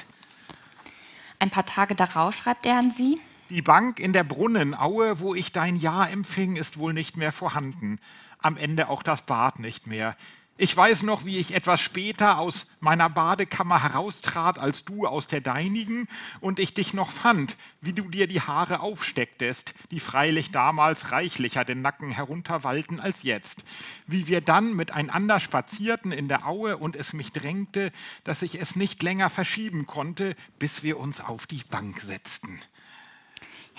Ein 1.39 1.49
paar 1.49 1.65
Tage 1.65 1.95
darauf 1.95 2.35
schreibt 2.35 2.65
er 2.65 2.79
an 2.79 2.91
sie. 2.91 3.21
Die 3.49 3.61
Bank 3.61 3.99
in 3.99 4.11
der 4.11 4.25
Brunnenaue, 4.25 5.21
wo 5.21 5.33
ich 5.33 5.53
dein 5.53 5.77
Ja 5.77 6.05
empfing, 6.05 6.57
ist 6.57 6.77
wohl 6.77 6.93
nicht 6.93 7.15
mehr 7.15 7.31
vorhanden. 7.31 7.99
Am 8.39 8.57
Ende 8.57 8.89
auch 8.89 9.03
das 9.03 9.21
Bad 9.21 9.59
nicht 9.59 9.87
mehr. 9.87 10.17
Ich 10.59 10.75
weiß 10.75 11.03
noch, 11.03 11.23
wie 11.23 11.37
ich 11.37 11.53
etwas 11.53 11.81
später 11.81 12.39
aus 12.39 12.65
meiner 12.79 13.09
Badekammer 13.09 13.83
heraustrat 13.83 14.57
als 14.57 14.83
du 14.83 15.05
aus 15.05 15.27
der 15.27 15.39
deinigen 15.39 16.07
und 16.41 16.57
ich 16.57 16.73
dich 16.73 16.95
noch 16.95 17.11
fand, 17.11 17.57
wie 17.79 17.93
du 17.93 18.09
dir 18.09 18.25
die 18.25 18.41
Haare 18.41 18.79
aufstecktest, 18.79 19.75
die 19.91 19.99
freilich 19.99 20.49
damals 20.49 21.11
reichlicher 21.11 21.63
den 21.63 21.83
Nacken 21.83 22.09
herunterwallten 22.09 22.99
als 22.99 23.21
jetzt. 23.21 23.63
Wie 24.07 24.25
wir 24.25 24.41
dann 24.41 24.75
miteinander 24.75 25.39
spazierten 25.39 26.11
in 26.11 26.27
der 26.27 26.47
Aue 26.47 26.77
und 26.77 26.95
es 26.95 27.13
mich 27.13 27.31
drängte, 27.31 27.91
dass 28.23 28.41
ich 28.41 28.59
es 28.59 28.75
nicht 28.75 29.03
länger 29.03 29.29
verschieben 29.29 29.85
konnte, 29.85 30.35
bis 30.57 30.81
wir 30.81 30.97
uns 30.97 31.21
auf 31.21 31.45
die 31.45 31.61
Bank 31.69 32.01
setzten. 32.01 32.59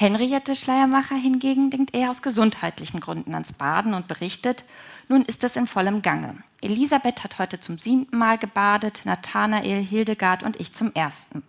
Henriette 0.01 0.55
Schleiermacher 0.55 1.17
hingegen 1.17 1.71
denkt 1.71 1.93
eher 1.93 2.11
aus 2.11 2.23
gesundheitlichen 2.23 3.01
Gründen 3.01 3.35
ans 3.35 3.53
Baden 3.53 3.95
und 3.95 4.07
berichtet, 4.07 4.63
nun 5.09 5.23
ist 5.23 5.43
es 5.43 5.57
in 5.57 5.67
vollem 5.67 6.03
Gange. 6.03 6.37
Elisabeth 6.61 7.25
hat 7.25 7.41
heute 7.41 7.59
zum 7.59 7.79
siebten 7.79 8.17
Mal 8.17 8.39
gebadet, 8.39 9.03
Nathanael, 9.07 9.83
Hildegard 9.83 10.45
und 10.45 10.61
ich 10.61 10.73
zum 10.73 10.95
ersten. 10.95 11.43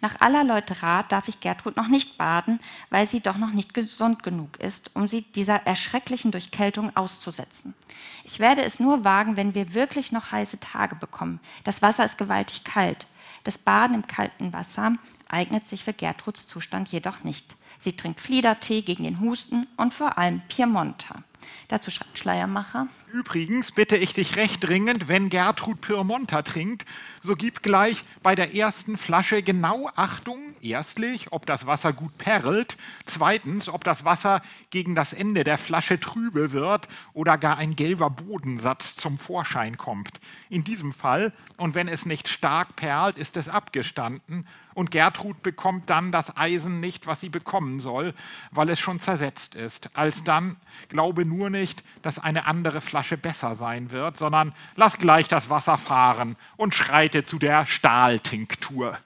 Nach 0.00 0.20
aller 0.20 0.44
Leute 0.44 0.80
Rat 0.80 1.10
darf 1.10 1.26
ich 1.26 1.40
Gertrud 1.40 1.76
noch 1.76 1.88
nicht 1.88 2.16
baden, 2.18 2.60
weil 2.88 3.08
sie 3.08 3.18
doch 3.18 3.36
noch 3.36 3.50
nicht 3.50 3.74
gesund 3.74 4.22
genug 4.22 4.60
ist, 4.60 4.92
um 4.94 5.08
sie 5.08 5.22
dieser 5.22 5.66
erschrecklichen 5.66 6.30
Durchkältung 6.30 6.96
auszusetzen. 6.96 7.74
Ich 8.22 8.38
werde 8.38 8.62
es 8.62 8.78
nur 8.78 9.02
wagen, 9.02 9.36
wenn 9.36 9.56
wir 9.56 9.74
wirklich 9.74 10.12
noch 10.12 10.30
heiße 10.30 10.60
Tage 10.60 10.94
bekommen. 10.94 11.40
Das 11.64 11.82
Wasser 11.82 12.04
ist 12.04 12.16
gewaltig 12.16 12.62
kalt. 12.62 13.08
Das 13.42 13.58
Baden 13.58 13.94
im 13.94 14.06
kalten 14.06 14.52
Wasser 14.52 14.92
eignet 15.28 15.66
sich 15.66 15.82
für 15.82 15.92
Gertruds 15.92 16.46
Zustand 16.46 16.88
jedoch 16.88 17.24
nicht. 17.24 17.56
Sie 17.78 17.92
trinkt 17.92 18.20
Fliedertee 18.20 18.82
gegen 18.82 19.04
den 19.04 19.20
Husten 19.20 19.66
und 19.76 19.94
vor 19.94 20.18
allem 20.18 20.40
Piemonter. 20.48 21.22
Dazu 21.68 21.90
schreibt 21.90 22.18
Schleiermacher. 22.18 22.88
Übrigens 23.12 23.72
bitte 23.72 23.96
ich 23.96 24.12
dich 24.12 24.36
recht 24.36 24.64
dringend, 24.64 25.08
wenn 25.08 25.30
Gertrud 25.30 25.80
Pyrmonter 25.80 26.44
trinkt, 26.44 26.84
so 27.22 27.36
gib 27.36 27.62
gleich 27.62 28.04
bei 28.22 28.34
der 28.34 28.54
ersten 28.54 28.98
Flasche 28.98 29.42
genau 29.42 29.90
Achtung, 29.96 30.54
erstlich, 30.60 31.32
ob 31.32 31.46
das 31.46 31.66
Wasser 31.66 31.94
gut 31.94 32.18
perlt, 32.18 32.76
zweitens, 33.06 33.70
ob 33.70 33.82
das 33.84 34.04
Wasser 34.04 34.42
gegen 34.70 34.94
das 34.94 35.14
Ende 35.14 35.42
der 35.42 35.56
Flasche 35.56 35.98
trübe 35.98 36.52
wird 36.52 36.86
oder 37.14 37.38
gar 37.38 37.56
ein 37.56 37.76
gelber 37.76 38.10
Bodensatz 38.10 38.94
zum 38.96 39.18
Vorschein 39.18 39.78
kommt. 39.78 40.20
In 40.50 40.64
diesem 40.64 40.92
Fall, 40.92 41.32
und 41.56 41.74
wenn 41.74 41.88
es 41.88 42.04
nicht 42.04 42.28
stark 42.28 42.76
perlt, 42.76 43.18
ist 43.18 43.38
es 43.38 43.48
abgestanden 43.48 44.46
und 44.74 44.92
Gertrud 44.92 45.42
bekommt 45.42 45.90
dann 45.90 46.12
das 46.12 46.36
Eisen 46.36 46.78
nicht, 46.78 47.08
was 47.08 47.20
sie 47.20 47.30
bekommen 47.30 47.80
soll, 47.80 48.14
weil 48.52 48.68
es 48.68 48.78
schon 48.78 49.00
zersetzt 49.00 49.56
ist. 49.56 49.90
Alsdann 49.94 50.56
glaube 50.88 51.24
nur 51.24 51.50
nicht, 51.50 51.82
dass 52.02 52.20
eine 52.20 52.46
andere 52.46 52.80
Flasche 52.80 52.97
besser 53.16 53.54
sein 53.54 53.90
wird, 53.90 54.16
sondern 54.16 54.52
lass 54.76 54.98
gleich 54.98 55.28
das 55.28 55.50
Wasser 55.50 55.78
fahren 55.78 56.36
und 56.56 56.74
schreite 56.74 57.24
zu 57.24 57.38
der 57.38 57.66
Stahltinktur. 57.66 58.98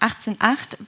1808 0.00 0.78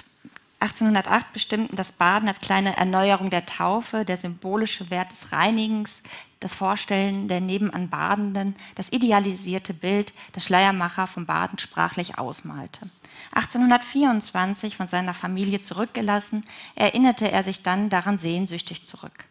1808 0.59 1.33
bestimmten 1.35 1.77
das 1.77 1.93
Baden 1.93 2.29
als 2.29 2.41
kleine 2.41 2.77
Erneuerung 2.77 3.29
der 3.29 3.45
Taufe, 3.45 4.07
der 4.07 4.17
symbolische 4.17 4.89
Wert 4.91 5.13
des 5.13 5.31
Reinigens, 5.33 6.01
das 6.41 6.55
Vorstellen 6.55 7.29
der 7.29 7.41
nebenan 7.41 7.91
Badenden, 7.91 8.57
das 8.75 8.91
idealisierte 8.91 9.75
Bild, 9.75 10.15
das 10.33 10.45
Schleiermacher 10.47 11.07
vom 11.07 11.27
Baden 11.27 11.59
sprachlich 11.59 12.19
ausmalte. 12.19 12.89
1824 13.33 14.77
von 14.77 14.89
seiner 14.89 15.15
Familie 15.15 15.61
zurückgelassen, 15.61 16.43
erinnerte 16.75 17.31
er 17.31 17.43
sich 17.43 17.63
dann 17.63 17.91
daran 17.91 18.19
sehnsüchtig 18.19 18.87
zurück. 18.87 19.27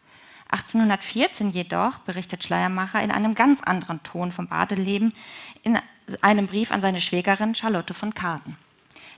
1814 0.50 1.50
jedoch 1.50 1.98
berichtet 2.00 2.44
Schleiermacher 2.44 3.02
in 3.02 3.10
einem 3.10 3.34
ganz 3.34 3.62
anderen 3.62 4.02
Ton 4.02 4.32
vom 4.32 4.46
Badeleben 4.46 5.12
in 5.62 5.78
einem 6.20 6.46
Brief 6.46 6.70
an 6.70 6.80
seine 6.80 7.00
Schwägerin 7.00 7.54
Charlotte 7.54 7.94
von 7.94 8.14
Karten. 8.14 8.56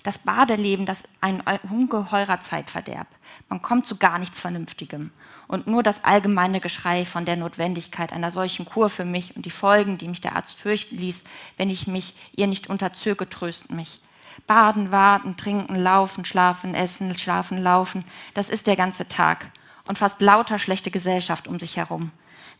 Das 0.02 0.18
Badeleben, 0.18 0.86
das 0.86 1.04
ein 1.20 1.42
ungeheurer 1.70 2.40
Zeitverderb. 2.40 3.08
Man 3.48 3.60
kommt 3.60 3.84
zu 3.84 3.96
gar 3.96 4.18
nichts 4.18 4.40
Vernünftigem. 4.40 5.10
Und 5.48 5.66
nur 5.66 5.82
das 5.82 6.04
allgemeine 6.04 6.60
Geschrei 6.60 7.04
von 7.04 7.24
der 7.24 7.36
Notwendigkeit 7.36 8.12
einer 8.12 8.30
solchen 8.30 8.64
Kur 8.64 8.90
für 8.90 9.04
mich 9.04 9.36
und 9.36 9.44
die 9.44 9.50
Folgen, 9.50 9.98
die 9.98 10.08
mich 10.08 10.20
der 10.20 10.36
Arzt 10.36 10.58
fürchten 10.58 10.96
ließ, 10.96 11.24
wenn 11.56 11.68
ich 11.68 11.86
mich 11.86 12.14
ihr 12.36 12.46
nicht 12.46 12.68
unterzöge, 12.68 13.28
trösten 13.28 13.76
mich. 13.76 14.00
Baden, 14.46 14.92
warten, 14.92 15.36
trinken, 15.36 15.74
laufen, 15.74 16.24
schlafen, 16.24 16.74
essen, 16.74 17.18
schlafen, 17.18 17.62
laufen, 17.62 18.04
das 18.34 18.50
ist 18.50 18.66
der 18.66 18.76
ganze 18.76 19.08
Tag. 19.08 19.50
Und 19.88 19.98
fast 19.98 20.20
lauter 20.20 20.58
schlechte 20.58 20.90
Gesellschaft 20.90 21.48
um 21.48 21.58
sich 21.58 21.78
herum. 21.78 22.12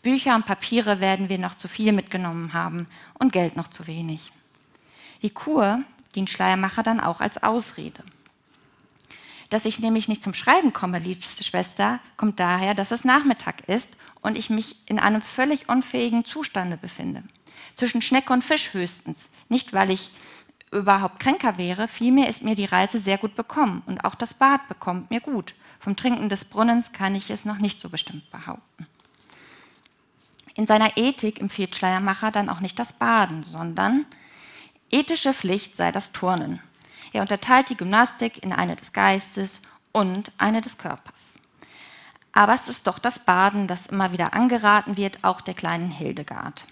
Bücher 0.02 0.34
und 0.34 0.46
Papiere 0.46 0.98
werden 0.98 1.28
wir 1.28 1.38
noch 1.38 1.54
zu 1.54 1.68
viel 1.68 1.92
mitgenommen 1.92 2.54
haben 2.54 2.86
und 3.18 3.32
Geld 3.32 3.54
noch 3.54 3.68
zu 3.68 3.86
wenig. 3.86 4.32
Die 5.20 5.30
Kur 5.30 5.80
dient 6.14 6.30
Schleiermacher 6.30 6.82
dann 6.82 7.00
auch 7.00 7.20
als 7.20 7.42
Ausrede. 7.42 8.02
Dass 9.50 9.66
ich 9.66 9.78
nämlich 9.78 10.08
nicht 10.08 10.22
zum 10.22 10.32
Schreiben 10.32 10.72
komme, 10.72 10.98
liebste 10.98 11.44
Schwester, 11.44 12.00
kommt 12.16 12.40
daher, 12.40 12.74
dass 12.74 12.92
es 12.92 13.04
Nachmittag 13.04 13.68
ist 13.68 13.96
und 14.22 14.38
ich 14.38 14.48
mich 14.48 14.76
in 14.86 14.98
einem 14.98 15.20
völlig 15.20 15.68
unfähigen 15.68 16.24
Zustande 16.24 16.78
befinde. 16.78 17.22
Zwischen 17.74 18.00
Schnecke 18.00 18.32
und 18.32 18.42
Fisch 18.42 18.72
höchstens. 18.72 19.28
Nicht, 19.50 19.74
weil 19.74 19.90
ich 19.90 20.12
überhaupt 20.70 21.20
kränker 21.20 21.58
wäre, 21.58 21.88
vielmehr 21.88 22.28
ist 22.28 22.42
mir 22.42 22.54
die 22.54 22.64
Reise 22.64 22.98
sehr 22.98 23.18
gut 23.18 23.34
bekommen 23.34 23.82
und 23.86 24.04
auch 24.04 24.14
das 24.14 24.34
Bad 24.34 24.66
bekommt 24.68 25.10
mir 25.10 25.20
gut. 25.20 25.54
Vom 25.80 25.96
Trinken 25.96 26.28
des 26.28 26.44
Brunnens 26.44 26.92
kann 26.92 27.14
ich 27.14 27.30
es 27.30 27.44
noch 27.44 27.58
nicht 27.58 27.80
so 27.80 27.88
bestimmt 27.88 28.30
behaupten. 28.30 28.86
In 30.54 30.66
seiner 30.66 30.96
Ethik 30.96 31.40
empfiehlt 31.40 31.76
Schleiermacher 31.76 32.32
dann 32.32 32.48
auch 32.48 32.60
nicht 32.60 32.78
das 32.78 32.92
Baden, 32.92 33.44
sondern 33.44 34.06
ethische 34.90 35.32
Pflicht 35.32 35.76
sei 35.76 35.92
das 35.92 36.10
Turnen. 36.10 36.60
Er 37.12 37.22
unterteilt 37.22 37.70
die 37.70 37.76
Gymnastik 37.76 38.42
in 38.42 38.52
eine 38.52 38.74
des 38.74 38.92
Geistes 38.92 39.60
und 39.92 40.32
eine 40.36 40.60
des 40.60 40.76
Körpers. 40.76 41.38
Aber 42.32 42.54
es 42.54 42.68
ist 42.68 42.86
doch 42.86 42.98
das 42.98 43.20
Baden, 43.20 43.68
das 43.68 43.86
immer 43.86 44.12
wieder 44.12 44.34
angeraten 44.34 44.96
wird, 44.96 45.22
auch 45.22 45.40
der 45.40 45.54
kleinen 45.54 45.90
Hildegard. 45.90 46.66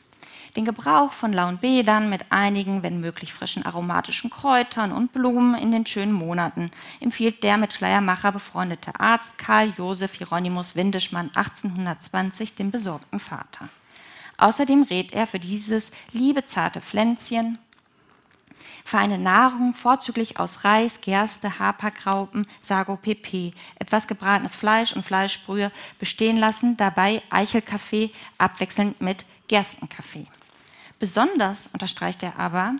Den 0.56 0.64
Gebrauch 0.64 1.12
von 1.12 1.34
lauen 1.34 1.58
Bädern 1.58 2.08
mit 2.08 2.32
einigen, 2.32 2.82
wenn 2.82 2.98
möglich, 2.98 3.34
frischen 3.34 3.66
aromatischen 3.66 4.30
Kräutern 4.30 4.90
und 4.90 5.12
Blumen 5.12 5.54
in 5.54 5.70
den 5.70 5.84
schönen 5.84 6.14
Monaten 6.14 6.70
empfiehlt 6.98 7.42
der 7.42 7.58
mit 7.58 7.74
Schleiermacher 7.74 8.32
befreundete 8.32 8.98
Arzt 8.98 9.36
Karl 9.36 9.68
Josef 9.76 10.14
Hieronymus 10.14 10.74
Windischmann 10.74 11.30
1820 11.34 12.54
dem 12.54 12.70
besorgten 12.70 13.20
Vater. 13.20 13.68
Außerdem 14.38 14.84
rät 14.84 15.12
er 15.12 15.26
für 15.26 15.38
dieses 15.38 15.90
liebe 16.12 16.46
zarte 16.46 16.80
Pflänzchen 16.80 17.58
feine 18.82 19.18
Nahrung, 19.18 19.74
vorzüglich 19.74 20.38
aus 20.40 20.64
Reis, 20.64 21.02
Gerste, 21.02 21.58
Hapergraupen, 21.58 22.46
Sago, 22.62 22.96
Pepe, 22.96 23.50
etwas 23.78 24.06
gebratenes 24.06 24.54
Fleisch 24.54 24.94
und 24.94 25.04
Fleischbrühe 25.04 25.70
bestehen 25.98 26.38
lassen, 26.38 26.78
dabei 26.78 27.20
Eichelkaffee 27.28 28.10
abwechselnd 28.38 29.02
mit 29.02 29.26
Gerstenkaffee. 29.48 30.26
Besonders 30.98 31.68
unterstreicht 31.72 32.22
er 32.22 32.38
aber, 32.38 32.76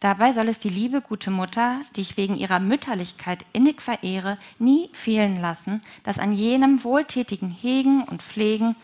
dabei 0.00 0.32
soll 0.32 0.48
es 0.48 0.58
die 0.58 0.68
liebe 0.68 1.00
gute 1.00 1.30
Mutter, 1.30 1.80
die 1.96 2.02
ich 2.02 2.16
wegen 2.16 2.36
ihrer 2.36 2.60
Mütterlichkeit 2.60 3.44
innig 3.52 3.82
verehre, 3.82 4.38
nie 4.58 4.88
fehlen 4.92 5.40
lassen, 5.40 5.82
dass 6.04 6.18
an 6.18 6.32
jenem 6.32 6.84
wohltätigen 6.84 7.50
Hegen 7.50 8.04
und 8.04 8.22
Pflegen, 8.22 8.76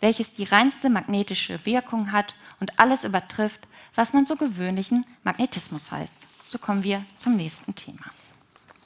welches 0.00 0.32
die 0.32 0.44
reinste 0.44 0.90
magnetische 0.90 1.64
Wirkung 1.64 2.10
hat 2.10 2.34
und 2.58 2.78
alles 2.80 3.04
übertrifft, 3.04 3.66
was 3.94 4.12
man 4.12 4.26
so 4.26 4.36
gewöhnlichen 4.36 5.06
Magnetismus 5.22 5.90
heißt. 5.90 6.12
So 6.48 6.58
kommen 6.58 6.82
wir 6.82 7.04
zum 7.16 7.36
nächsten 7.36 7.74
Thema. 7.74 8.04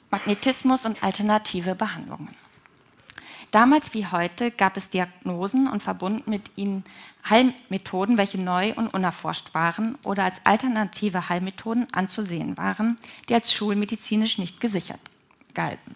Magnetismus 0.09 0.85
und 0.85 1.03
alternative 1.03 1.73
Behandlungen. 1.75 2.35
Damals 3.51 3.93
wie 3.93 4.07
heute 4.07 4.49
gab 4.49 4.77
es 4.77 4.89
Diagnosen 4.89 5.67
und 5.67 5.83
verbunden 5.83 6.29
mit 6.29 6.51
ihnen 6.55 6.85
Heilmethoden, 7.29 8.17
welche 8.17 8.39
neu 8.39 8.73
und 8.73 8.93
unerforscht 8.93 9.53
waren 9.53 9.97
oder 10.05 10.23
als 10.23 10.37
alternative 10.45 11.27
Heilmethoden 11.27 11.85
anzusehen 11.91 12.57
waren, 12.57 12.97
die 13.27 13.33
als 13.33 13.53
schulmedizinisch 13.53 14.37
nicht 14.37 14.61
gesichert 14.61 15.01
galten. 15.53 15.95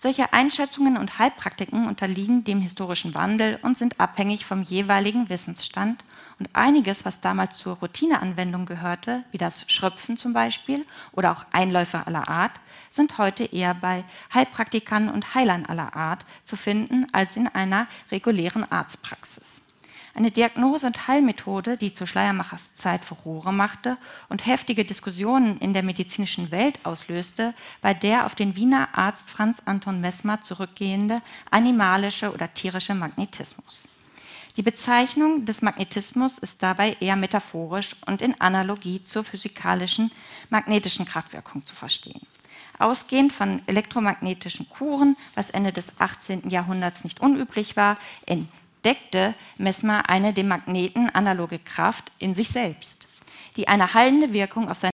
Solche 0.00 0.32
Einschätzungen 0.32 0.96
und 0.96 1.18
Heilpraktiken 1.18 1.86
unterliegen 1.86 2.42
dem 2.42 2.60
historischen 2.60 3.14
Wandel 3.14 3.60
und 3.62 3.78
sind 3.78 4.00
abhängig 4.00 4.44
vom 4.44 4.62
jeweiligen 4.62 5.28
Wissensstand. 5.28 6.02
Und 6.40 6.48
einiges, 6.54 7.04
was 7.04 7.20
damals 7.20 7.58
zur 7.58 7.76
Routineanwendung 7.76 8.64
gehörte, 8.64 9.24
wie 9.30 9.36
das 9.36 9.70
Schröpfen 9.70 10.16
zum 10.16 10.32
Beispiel 10.32 10.86
oder 11.12 11.32
auch 11.32 11.44
Einläufe 11.52 12.06
aller 12.06 12.28
Art, 12.28 12.52
sind 12.90 13.18
heute 13.18 13.44
eher 13.44 13.74
bei 13.74 14.02
Heilpraktikern 14.32 15.10
und 15.10 15.34
Heilern 15.34 15.66
aller 15.66 15.94
Art 15.94 16.24
zu 16.44 16.56
finden 16.56 17.06
als 17.12 17.36
in 17.36 17.46
einer 17.46 17.86
regulären 18.10 18.64
Arztpraxis. 18.72 19.60
Eine 20.14 20.30
Diagnose- 20.30 20.86
und 20.86 21.06
Heilmethode, 21.08 21.76
die 21.76 21.92
zu 21.92 22.06
Schleiermachers 22.06 22.72
Zeit 22.72 23.04
Furore 23.04 23.52
machte 23.52 23.98
und 24.30 24.46
heftige 24.46 24.86
Diskussionen 24.86 25.58
in 25.58 25.74
der 25.74 25.82
medizinischen 25.82 26.50
Welt 26.50 26.86
auslöste, 26.86 27.52
war 27.82 27.92
der 27.92 28.24
auf 28.24 28.34
den 28.34 28.56
Wiener 28.56 28.88
Arzt 28.94 29.28
Franz 29.28 29.60
Anton 29.66 30.00
Messmer 30.00 30.40
zurückgehende 30.40 31.20
animalische 31.50 32.32
oder 32.32 32.52
tierische 32.54 32.94
Magnetismus. 32.94 33.89
Die 34.56 34.62
Bezeichnung 34.62 35.44
des 35.44 35.62
Magnetismus 35.62 36.38
ist 36.38 36.62
dabei 36.62 36.96
eher 37.00 37.16
metaphorisch 37.16 37.90
und 38.06 38.20
in 38.20 38.40
Analogie 38.40 39.02
zur 39.02 39.24
physikalischen 39.24 40.10
magnetischen 40.48 41.06
Kraftwirkung 41.06 41.64
zu 41.64 41.74
verstehen. 41.74 42.20
Ausgehend 42.78 43.32
von 43.32 43.62
elektromagnetischen 43.66 44.68
Kuren, 44.68 45.16
was 45.34 45.50
Ende 45.50 45.72
des 45.72 45.92
18. 45.98 46.48
Jahrhunderts 46.48 47.04
nicht 47.04 47.20
unüblich 47.20 47.76
war, 47.76 47.96
entdeckte 48.26 49.34
Messmer 49.58 50.08
eine 50.08 50.32
dem 50.32 50.48
Magneten 50.48 51.10
analoge 51.10 51.58
Kraft 51.58 52.10
in 52.18 52.34
sich 52.34 52.48
selbst, 52.48 53.06
die 53.56 53.68
eine 53.68 53.94
heilende 53.94 54.32
Wirkung 54.32 54.68
auf 54.68 54.78
seine 54.78 54.90